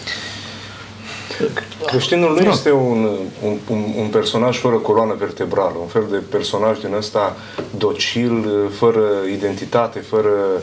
[1.87, 3.09] Creștinul nu este un,
[3.43, 7.37] un, un, un personaj fără coloană vertebrală, un fel de personaj din ăsta
[7.79, 8.47] docil,
[8.79, 10.61] fără identitate, fără uh,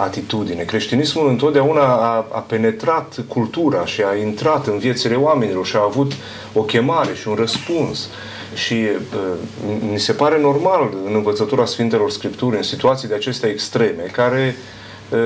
[0.00, 0.62] atitudine.
[0.62, 6.12] Creștinismul întotdeauna a, a penetrat cultura și a intrat în viețile oamenilor și a avut
[6.52, 8.08] o chemare și un răspuns.
[8.54, 14.02] Și uh, mi se pare normal în învățătura Sfintelor Scripturi, în situații de acestea extreme,
[14.12, 14.68] care uh,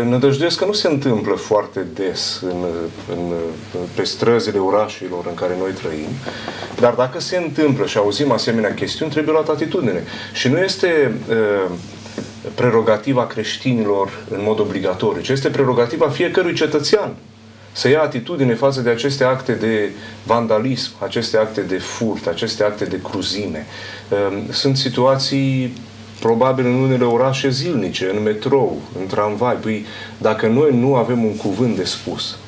[0.05, 2.65] Nădăjduiesc că nu se întâmplă foarte des în,
[3.11, 3.33] în,
[3.95, 6.09] pe străzile orașelor în care noi trăim,
[6.81, 10.05] dar dacă se întâmplă și auzim asemenea chestiuni, trebuie luat atitudine.
[10.33, 11.71] Și nu este uh,
[12.55, 17.14] prerogativa creștinilor în mod obligatoriu, ci este prerogativa fiecărui cetățean
[17.72, 19.90] să ia atitudine față de aceste acte de
[20.24, 23.66] vandalism, aceste acte de furt, aceste acte de cruzime.
[24.51, 25.72] Sunt situații
[26.20, 29.55] probabil în unele orașe zilnice, în metrou, în tramvai.
[29.55, 29.86] Păi,
[30.18, 32.38] dacă noi nu avem un cuvânt de spus,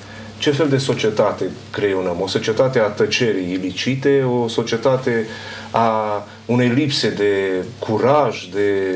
[0.44, 2.20] ce fel de societate creionăm?
[2.20, 5.26] O societate a tăcerii ilicite, o societate
[5.70, 8.94] a unei lipse de curaj, de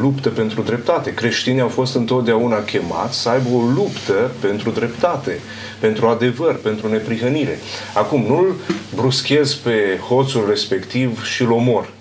[0.00, 1.14] luptă pentru dreptate.
[1.14, 5.40] Creștinii au fost întotdeauna chemați să aibă o luptă pentru dreptate,
[5.80, 7.58] pentru adevăr, pentru neprihănire.
[7.94, 8.54] Acum, nu-l
[8.94, 11.92] bruschez pe hoțul respectiv și-l omor.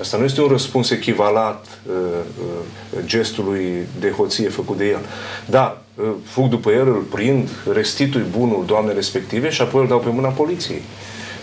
[0.00, 1.94] Asta nu este un răspuns echivalat uh,
[2.40, 5.00] uh, gestului de hoție făcut de el.
[5.46, 5.89] Da, uh,
[6.24, 10.28] fug după el, îl prind, restitui bunul doamnei respective și apoi îl dau pe mâna
[10.28, 10.82] poliției.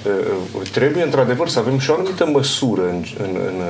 [0.05, 0.11] Uh,
[0.59, 3.61] uh, trebuie într-adevăr să avem și o anumită măsură în, în, în,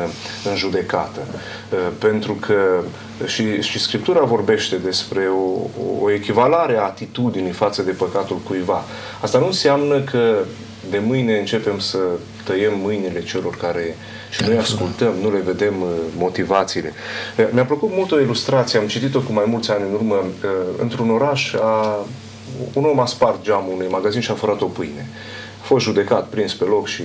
[0.50, 1.20] în judecată.
[1.28, 2.84] Uh, pentru că
[3.26, 5.70] și, și Scriptura vorbește despre o,
[6.02, 8.84] o echivalare a atitudinii față de păcatul cuiva.
[9.22, 10.36] Asta nu înseamnă că
[10.90, 11.98] de mâine începem să
[12.44, 13.98] tăiem mâinile celor care
[14.38, 16.94] și noi ascultăm, nu le vedem uh, motivațiile.
[17.52, 20.50] Mi-a plăcut mult o ilustrație, am citit-o cu mai mulți ani în urmă, uh,
[20.82, 22.06] într-un oraș a,
[22.74, 25.10] un om a spart geamul unui magazin și a furat o pâine.
[25.62, 27.04] A fost judecat, prins pe loc și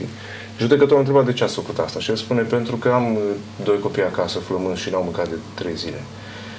[0.59, 3.21] judecătorul a întrebat de ce a făcut asta și el spune pentru că am uh,
[3.65, 6.03] doi copii acasă flămând și n-au mâncat de trei zile.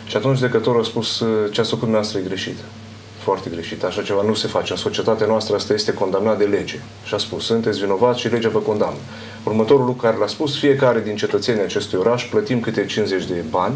[0.06, 2.58] Și atunci judecătorul a spus ce a făcut dumneavoastră e greșit
[3.24, 3.84] foarte greșit.
[3.84, 4.72] Așa ceva nu se face.
[4.72, 6.80] În societatea noastră asta este condamnat de lege.
[7.04, 9.00] Și a spus, sunteți vinovați și legea vă condamnă.
[9.44, 13.76] Următorul lucru care l-a spus, fiecare din cetățenii acestui oraș plătim câte 50 de bani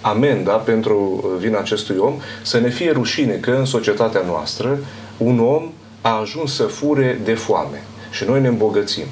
[0.00, 4.78] amenda pentru uh, vina acestui om, să ne fie rușine că în societatea noastră
[5.16, 9.04] un om a ajuns să fure de foame și noi ne îmbogățim.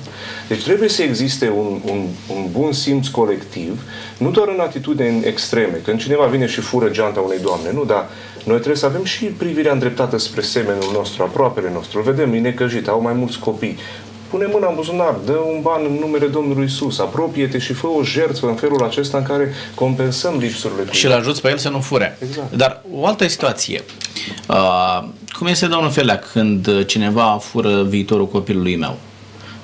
[0.49, 3.83] Deci trebuie să existe un, un, un bun simț colectiv,
[4.19, 8.09] nu doar în atitudini extreme, când cineva vine și fură geanta unei doamne, nu, dar
[8.45, 11.99] noi trebuie să avem și privirea îndreptată spre semenul nostru, aproapele nostru.
[11.99, 13.77] Îl vedem, e necăjit, au mai mulți copii.
[14.31, 18.03] Pune mâna în buzunar, dă un ban în numele Domnului Isus, apropie-te și fă o
[18.03, 20.85] jertfă în felul acesta în care compensăm lipsurile.
[20.91, 22.19] Și îl ajuți pe el să nu fure.
[22.23, 22.57] Exact.
[22.57, 23.85] Dar o altă situație.
[24.49, 25.09] Uh,
[25.39, 28.99] cum este, domnul Felea, când cineva fură viitorul copilului meu?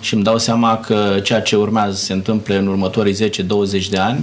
[0.04, 3.98] și îmi dau seama că ceea ce urmează să se întâmple în următorii 10-20 de
[3.98, 4.20] ani,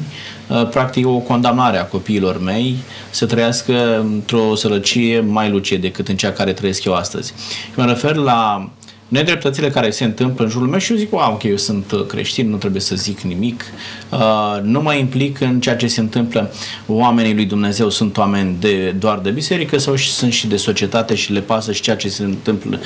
[0.47, 2.75] uh, practic o condamnare a copiilor mei
[3.09, 7.33] să trăiască într-o sărăcie mai lucie decât în cea care trăiesc eu astăzi.
[7.63, 8.69] Și mă refer la
[9.11, 12.49] nedreptățile care se întâmplă în jurul meu și eu zic, wow, ok, eu sunt creștin,
[12.49, 13.63] nu trebuie să zic nimic,
[14.09, 16.53] uh, nu mă implic în ceea ce se întâmplă.
[16.87, 21.15] Oamenii lui Dumnezeu sunt oameni de, doar de biserică sau și sunt și de societate
[21.15, 22.79] și le pasă și ceea ce se întâmplă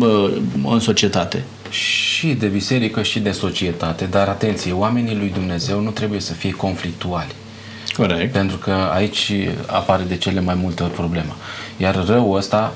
[0.00, 1.44] uh, în societate?
[1.70, 6.50] Și de biserică și de societate, dar atenție, oamenii lui Dumnezeu nu trebuie să fie
[6.50, 7.34] conflictuali.
[7.96, 8.32] Corect.
[8.32, 9.32] Pentru că aici
[9.66, 11.36] apare de cele mai multe ori problema.
[11.76, 12.74] Iar răul ăsta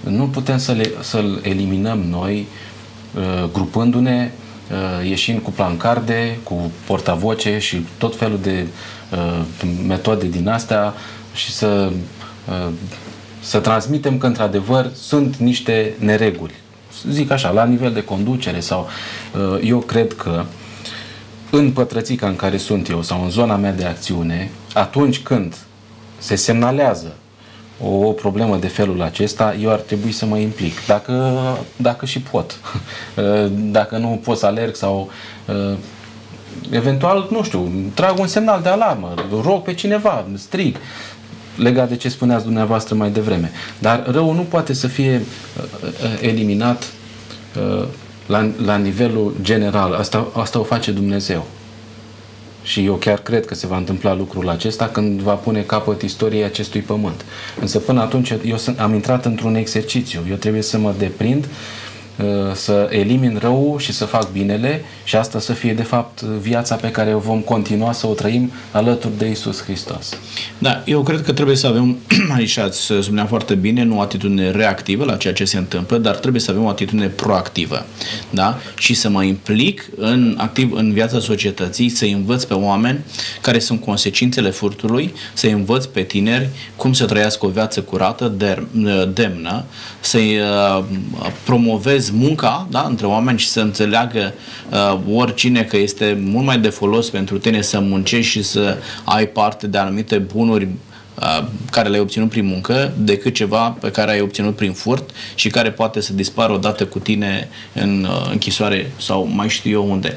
[0.00, 2.46] nu putem să le, să-l eliminăm noi
[3.14, 4.30] uh, grupându-ne,
[4.70, 8.66] uh, ieșind cu plancarde, cu portavoce și tot felul de
[9.12, 9.44] uh,
[9.86, 10.94] metode din astea
[11.34, 11.92] și să,
[13.40, 16.54] să transmitem că într-adevăr sunt niște nereguli.
[17.10, 18.88] Zic așa, la nivel de conducere sau
[19.62, 20.44] eu cred că
[21.50, 25.56] în pătrățica în care sunt eu sau în zona mea de acțiune, atunci când
[26.18, 27.16] se semnalează
[27.84, 30.86] o problemă de felul acesta, eu ar trebui să mă implic.
[30.86, 31.42] Dacă,
[31.76, 32.56] dacă și pot.
[33.70, 35.10] Dacă nu pot să alerg sau
[35.46, 35.76] uh,
[36.70, 40.76] eventual, nu știu, trag un semnal de alarmă, rog pe cineva, strig
[41.56, 43.50] legat de ce spuneați dumneavoastră mai devreme.
[43.78, 46.92] Dar răul nu poate să fie uh, uh, eliminat
[48.26, 49.94] la, la nivelul general.
[49.94, 51.46] Asta, asta o face Dumnezeu.
[52.62, 56.44] Și eu chiar cred că se va întâmpla lucrul acesta când va pune capăt istoriei
[56.44, 57.24] acestui pământ.
[57.60, 60.20] Însă până atunci eu sunt, am intrat într-un exercițiu.
[60.28, 61.89] Eu trebuie să mă deprind Uh,
[62.54, 66.90] să elimin rău și să fac binele și asta să fie de fapt viața pe
[66.90, 70.18] care o vom continua să o trăim alături de Isus Hristos.
[70.58, 71.98] Da, eu cred că trebuie să avem,
[72.36, 76.16] aici ați spunea foarte bine, nu o atitudine reactivă la ceea ce se întâmplă, dar
[76.16, 77.86] trebuie să avem o atitudine proactivă.
[78.30, 78.58] Da?
[78.78, 82.98] Și să mă implic în, activ în viața societății, să învăț pe oameni
[83.40, 88.32] care sunt consecințele furtului, să învăț pe tineri cum să trăiască o viață curată,
[89.12, 89.64] demnă,
[90.00, 90.84] să-i uh,
[92.10, 94.34] promovez munca da, între oameni și să înțeleagă
[94.70, 99.26] uh, oricine că este mult mai de folos pentru tine să muncești și să ai
[99.26, 100.68] parte de anumite bunuri
[101.14, 105.48] uh, care le-ai obținut prin muncă decât ceva pe care ai obținut prin furt și
[105.48, 110.16] care poate să dispară odată cu tine în uh, închisoare sau mai știu eu unde.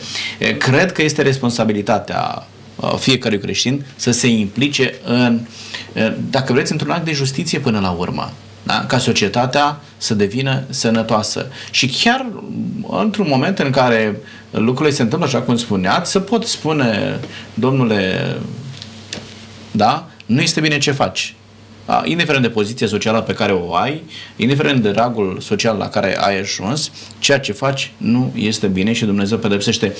[0.58, 5.40] Cred că este responsabilitatea uh, fiecărui creștin să se implice în,
[6.30, 8.32] dacă vreți, într-un act de justiție până la urmă
[8.64, 8.86] da?
[8.88, 11.48] ca societatea să devină sănătoasă.
[11.72, 12.26] Și chiar
[13.02, 14.18] într-un moment în care
[14.52, 17.20] lucrurile se întâmplă așa cum spuneați, să pot spune,
[17.54, 18.36] domnule,
[19.72, 21.36] da, nu este bine ce faci.
[21.86, 22.02] Da?
[22.06, 24.04] Indiferent de poziția socială pe care o ai,
[24.36, 29.06] indiferent de ragul social la care ai ajuns, ceea ce faci nu este bine și
[29.06, 29.96] Dumnezeu pedepsește.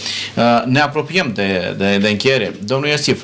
[0.66, 2.56] Ne apropiem de, de, de încheiere.
[2.66, 3.24] Domnul Iosif,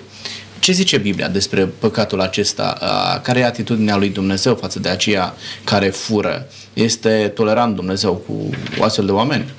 [0.69, 2.77] ce zice Biblia despre păcatul acesta?
[3.23, 6.47] Care e atitudinea lui Dumnezeu față de aceia care fură?
[6.73, 8.49] Este tolerant Dumnezeu cu
[8.83, 9.53] astfel de oameni?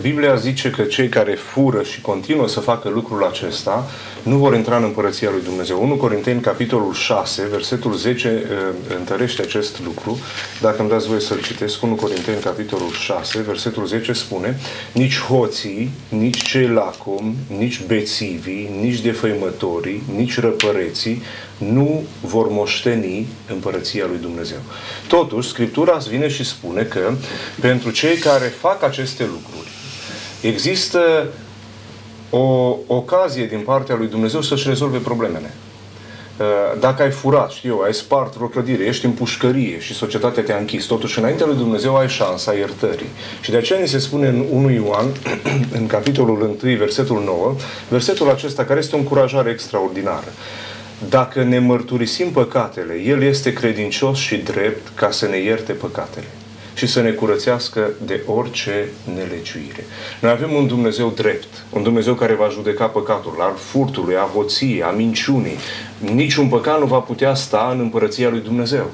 [0.00, 3.90] Biblia zice că cei care fură și continuă să facă lucrul acesta
[4.22, 5.82] nu vor intra în împărăția lui Dumnezeu.
[5.82, 10.18] 1 Corinteni, capitolul 6, versetul 10, uh, întărește acest lucru.
[10.60, 14.58] Dacă îmi dați voie să-l citesc, 1 Corinteni, capitolul 6, versetul 10 spune
[14.92, 21.22] Nici hoții, nici cei lacom, nici bețivii, nici defăimătorii, nici răpăreții
[21.58, 24.58] nu vor moșteni împărăția lui Dumnezeu.
[25.08, 27.12] Totuși, Scriptura vine și spune că
[27.60, 29.69] pentru cei care fac aceste lucruri,
[30.40, 31.26] există
[32.30, 35.54] o ocazie din partea lui Dumnezeu să-și rezolve problemele.
[36.40, 36.46] Uh,
[36.80, 40.56] dacă ai furat, știu eu, ai spart vreo clădire, ești în pușcărie și societatea te-a
[40.56, 43.08] închis, totuși înaintea lui Dumnezeu ai șansa iertării.
[43.40, 45.06] Și de aceea ni se spune în 1 Ioan,
[45.78, 47.54] în capitolul 1, versetul 9,
[47.88, 50.32] versetul acesta care este o încurajare extraordinară.
[51.08, 56.26] Dacă ne mărturisim păcatele, El este credincios și drept ca să ne ierte păcatele
[56.80, 59.84] și să ne curățească de orice nelegiuire.
[60.20, 64.82] Noi avem un Dumnezeu drept, un Dumnezeu care va judeca păcatul, al furtului, a hoției,
[64.82, 65.56] a minciunii.
[65.98, 68.90] Niciun păcat nu va putea sta în împărăția lui Dumnezeu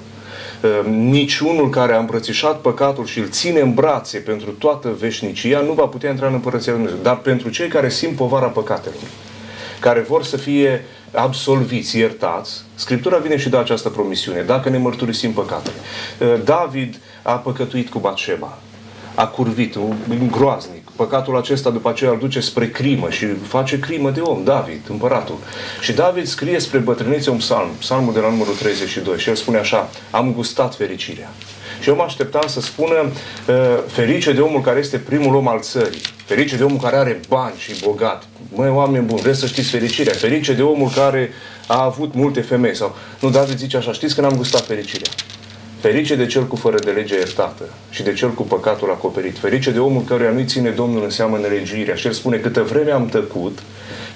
[0.65, 5.73] ă, niciunul care a îmbrățișat păcatul și îl ține în brațe pentru toată veșnicia nu
[5.73, 7.05] va putea intra în Împărăția Lui Dumnezeu.
[7.05, 9.09] Dar pentru cei care simt povara păcatelor,
[9.81, 15.33] care vor să fie absolviți, iertați, Scriptura vine și dă această promisiune, dacă ne mărturisim
[15.33, 15.77] păcatele.
[16.21, 18.59] Ă, David a păcătuit cu Batșeba,
[19.15, 20.91] a curvit, un groaznic.
[20.97, 25.39] Păcatul acesta după aceea îl duce spre crimă și face crimă de om, David, împăratul.
[25.81, 29.59] Și David scrie spre bătrânețe un psalm, psalmul de la numărul 32 și el spune
[29.59, 31.31] așa, am gustat fericirea.
[31.81, 33.11] Și eu mă așteptam să spună
[33.49, 37.21] ă, ferice de omul care este primul om al țării, ferice de omul care are
[37.29, 38.27] bani și bogat.
[38.55, 41.31] Măi, oameni buni, vreți să știți fericirea, ferice de omul care
[41.67, 42.77] a avut multe femei.
[42.77, 42.97] Sau...
[43.21, 45.11] Nu, David zice așa, știți că n-am gustat fericirea.
[45.81, 49.39] Ferice de cel cu fără de lege iertată și de cel cu păcatul acoperit.
[49.39, 51.95] Ferice de omul căruia nu-i ține Domnul în seamă nelegiuirea.
[51.95, 53.59] Și el spune, câtă vreme am tăcut,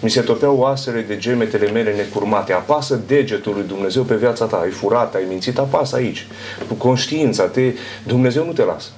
[0.01, 2.53] mi se topeau oasele de gemetele mele necurmate.
[2.53, 4.57] Apasă degetul lui Dumnezeu pe viața ta.
[4.57, 6.27] Ai furat, ai mințit, apasă aici.
[6.69, 7.73] Cu conștiința, te,
[8.07, 8.89] Dumnezeu nu te lasă.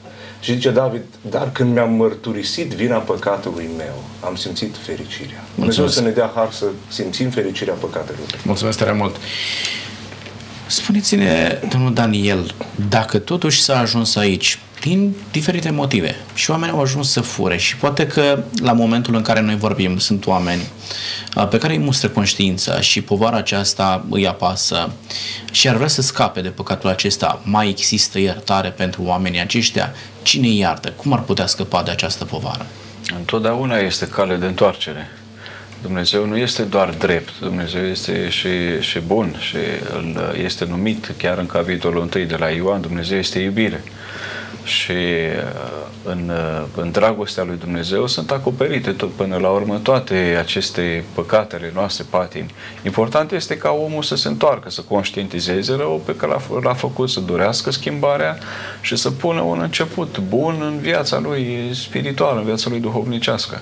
[0.40, 5.44] Și zice David, dar când mi-am mărturisit vina păcatului meu, am simțit fericirea.
[5.54, 8.26] Dumnezeu să ne dea har să simțim fericirea păcatelor.
[8.44, 9.16] Mulțumesc tare mult.
[10.72, 12.54] Spuneți-ne, domnul Daniel,
[12.88, 17.76] dacă totuși s-a ajuns aici, din diferite motive, și oamenii au ajuns să fure și
[17.76, 20.62] poate că la momentul în care noi vorbim sunt oameni
[21.50, 24.92] pe care îi mustră conștiința și povara aceasta îi apasă
[25.50, 29.94] și ar vrea să scape de păcatul acesta, mai există iertare pentru oamenii aceștia?
[30.22, 30.90] Cine iartă?
[30.90, 32.66] Cum ar putea scăpa de această povară?
[33.18, 35.10] Întotdeauna este cale de întoarcere.
[35.82, 41.38] Dumnezeu nu este doar drept, Dumnezeu este și, și bun și el este numit chiar
[41.38, 43.82] în capitolul 1 de la Ioan, Dumnezeu este iubire.
[44.64, 50.36] Și uh, în, uh, în dragostea lui Dumnezeu sunt acoperite tot până la urmă toate
[50.40, 52.54] aceste păcatele noastre, patini.
[52.84, 57.10] Important este ca omul să se întoarcă, să conștientizeze rău pe care l-a, l-a făcut,
[57.10, 58.38] să dorească schimbarea
[58.80, 63.60] și să pună un început bun în viața lui spirituală, în viața lui duhovnicească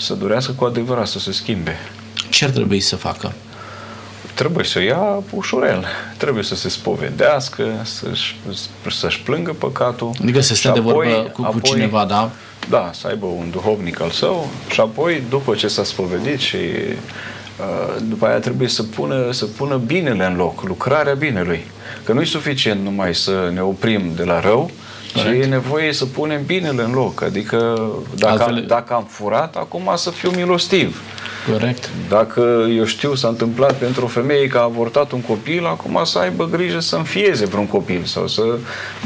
[0.00, 1.76] să durească cu adevărat să se schimbe.
[2.30, 3.32] Ce ar trebui să facă?
[4.34, 5.86] Trebuie să ia ușurel,
[6.16, 8.36] trebuie să se spovedească, să-și,
[8.90, 10.10] să-și plângă păcatul.
[10.22, 12.30] Adică să stea de vorbă cu, apoi, cu cineva, da?
[12.68, 18.02] Da, să aibă un duhovnic al său și apoi, după ce s-a spovedit și uh,
[18.08, 21.66] după aia trebuie să pună, să pună binele în loc, lucrarea binelui.
[22.04, 24.70] Că nu e suficient numai să ne oprim de la rău,
[25.18, 27.22] și e nevoie să punem binele în loc.
[27.22, 28.54] Adică dacă, Altfel...
[28.54, 31.02] am, dacă am furat, acum să fiu milostiv.
[31.48, 31.90] Corect.
[32.08, 36.18] Dacă eu știu s-a întâmplat pentru o femeie că a avortat un copil, acum să
[36.18, 38.42] aibă grijă să înfieze vreun copil sau să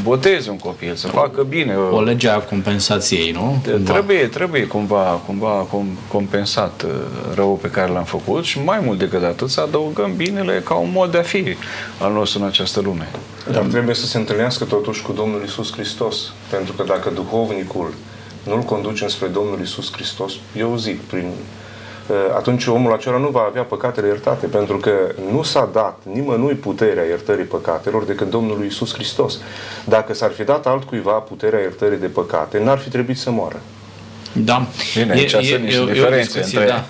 [0.03, 1.75] boteze un copil, să facă bine.
[1.75, 3.61] O lege a compensației, nu?
[3.63, 3.91] Cumva.
[3.91, 5.67] Trebuie, trebuie cumva, cumva
[6.07, 6.91] compensat uh,
[7.35, 10.89] răul pe care l-am făcut și mai mult decât atât să adăugăm binele ca un
[10.93, 11.55] mod de a fi
[11.99, 13.09] al nostru în această lume.
[13.51, 16.33] Dar trebuie să se întâlnească totuși cu Domnul Isus Hristos.
[16.49, 17.93] Pentru că dacă duhovnicul
[18.43, 21.64] nu-l conduce spre Domnul Isus Hristos, eu zic, prin uh,
[22.35, 24.91] atunci omul acela nu va avea păcatele iertate, pentru că
[25.31, 29.39] nu s-a dat nimănui puterea iertării păcatelor decât Domnului Isus Hristos.
[29.85, 33.61] Dacă s-ar fi dat altcuiva puterea iertării de păcate, n-ar fi trebuit să moară.
[34.31, 34.67] Da.
[34.95, 36.83] Bine, aici e, sunt niște e, diferențe discuție, între...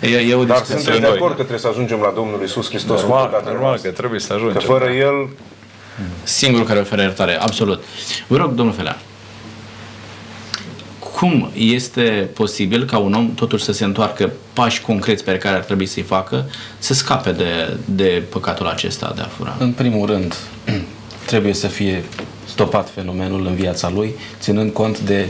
[0.00, 0.06] Da.
[0.08, 3.00] E, e o Dar suntem de acord că trebuie să ajungem la Domnul Isus Hristos.
[3.00, 4.56] Normal, normal că trebuie să ajungem.
[4.56, 5.28] Că fără El
[6.22, 7.82] Singurul care oferă iertare, absolut.
[8.26, 8.98] Vă rog, domnul Felea,
[11.22, 15.62] cum este posibil ca un om totuși să se întoarcă pași concreți pe care ar
[15.62, 19.56] trebui să-i facă, să scape de, de păcatul acesta de a fura?
[19.58, 20.36] În primul rând,
[21.30, 22.04] trebuie să fie
[22.44, 25.28] stopat fenomenul în viața lui, ținând cont de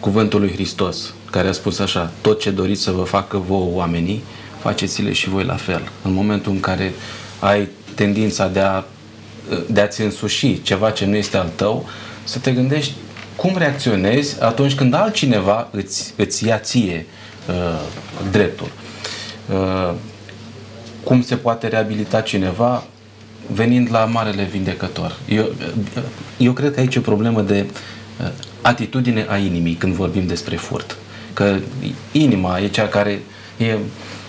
[0.00, 4.22] cuvântul lui Hristos, care a spus așa, tot ce doriți să vă facă vouă oamenii,
[4.60, 5.88] faceți-le și voi la fel.
[6.02, 6.94] În momentul în care
[7.38, 8.84] ai tendința de a
[9.66, 11.88] de a-ți însuși ceva ce nu este al tău,
[12.24, 12.92] să te gândești
[13.36, 17.06] cum reacționezi atunci când altcineva îți, îți ia ție
[17.48, 17.80] uh,
[18.30, 18.68] dreptul.
[19.50, 19.94] Uh,
[21.04, 22.84] cum se poate reabilita cineva
[23.52, 25.16] venind la Marele Vindecător.
[25.28, 25.52] Eu,
[26.36, 27.66] eu cred că aici e o problemă de
[28.20, 28.28] uh,
[28.60, 30.96] atitudine a inimii când vorbim despre furt.
[31.32, 31.56] Că
[32.12, 33.22] inima e cea care
[33.56, 33.76] e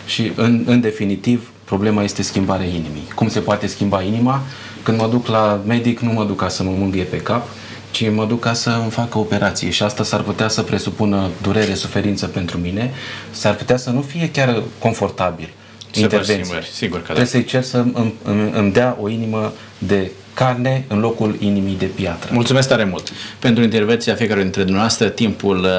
[0.06, 3.08] și în, în definitiv problema este schimbarea inimii.
[3.16, 4.42] Cum se poate schimba inima?
[4.84, 7.48] Când mă duc la medic, nu mă duc ca să mă mângâie pe cap,
[7.92, 11.74] ci mă duc ca să îmi facă operație și asta s-ar putea să presupună durere,
[11.74, 12.94] suferință pentru mine,
[13.32, 15.50] s-ar putea să nu fie chiar confortabil
[15.94, 16.64] intervenție.
[16.74, 17.30] Sigur că Trebuie da.
[17.30, 21.86] să-i cer să îmi, îmi, îmi dea o inimă de carne în locul inimii de
[21.86, 22.30] piatră.
[22.34, 25.08] Mulțumesc tare mult pentru intervenția fiecare dintre dumneavoastră.
[25.10, 25.70] Timpul uh,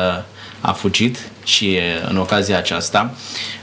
[0.61, 3.15] a fugit și uh, în ocazia aceasta,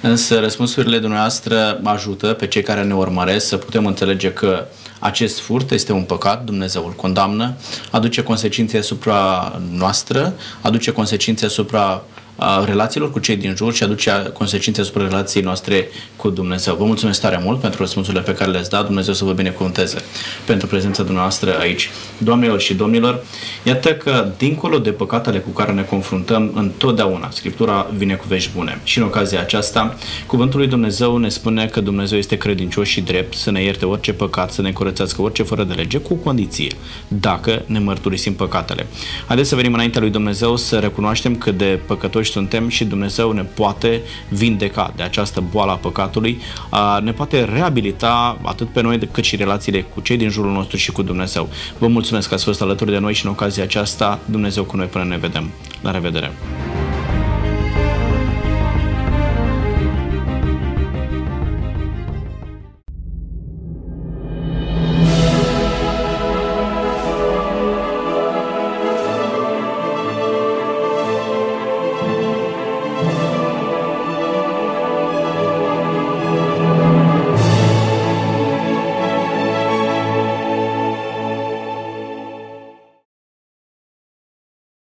[0.02, 4.66] însă răspunsurile dumneavoastră ajută pe cei care ne urmăresc să putem înțelege că
[5.06, 7.54] acest furt este un păcat, Dumnezeu îl condamnă,
[7.92, 12.04] aduce consecințe asupra noastră, aduce consecințe asupra
[12.36, 16.76] a relațiilor cu cei din jur și aduce consecințe asupra relației noastre cu Dumnezeu.
[16.76, 18.86] Vă mulțumesc tare mult pentru răspunsurile pe care le-ați dat.
[18.86, 19.98] Dumnezeu să vă binecuvânteze
[20.46, 21.90] pentru prezența dumneavoastră aici.
[22.18, 23.24] Doamnelor și domnilor,
[23.64, 28.80] iată că dincolo de păcatele cu care ne confruntăm întotdeauna, Scriptura vine cu vești bune.
[28.84, 29.96] Și în ocazia aceasta,
[30.28, 34.14] Cuvântul lui Dumnezeu ne spune că Dumnezeu este credincios și drept să ne ierte orice
[34.14, 36.72] păcat, să ne curățească orice fără de lege, cu condiție,
[37.08, 38.88] dacă ne mărturisim păcatele.
[39.28, 43.32] Haideți să venim înaintea lui Dumnezeu să recunoaștem cât de păcătoși păcătoși suntem și Dumnezeu
[43.32, 46.42] ne poate vindeca de această boală a păcatului,
[47.02, 50.92] ne poate reabilita atât pe noi cât și relațiile cu cei din jurul nostru și
[50.92, 51.50] cu Dumnezeu.
[51.78, 54.86] Vă mulțumesc că ați fost alături de noi și în ocazia aceasta Dumnezeu cu noi
[54.86, 55.50] până ne vedem.
[55.82, 56.32] La revedere!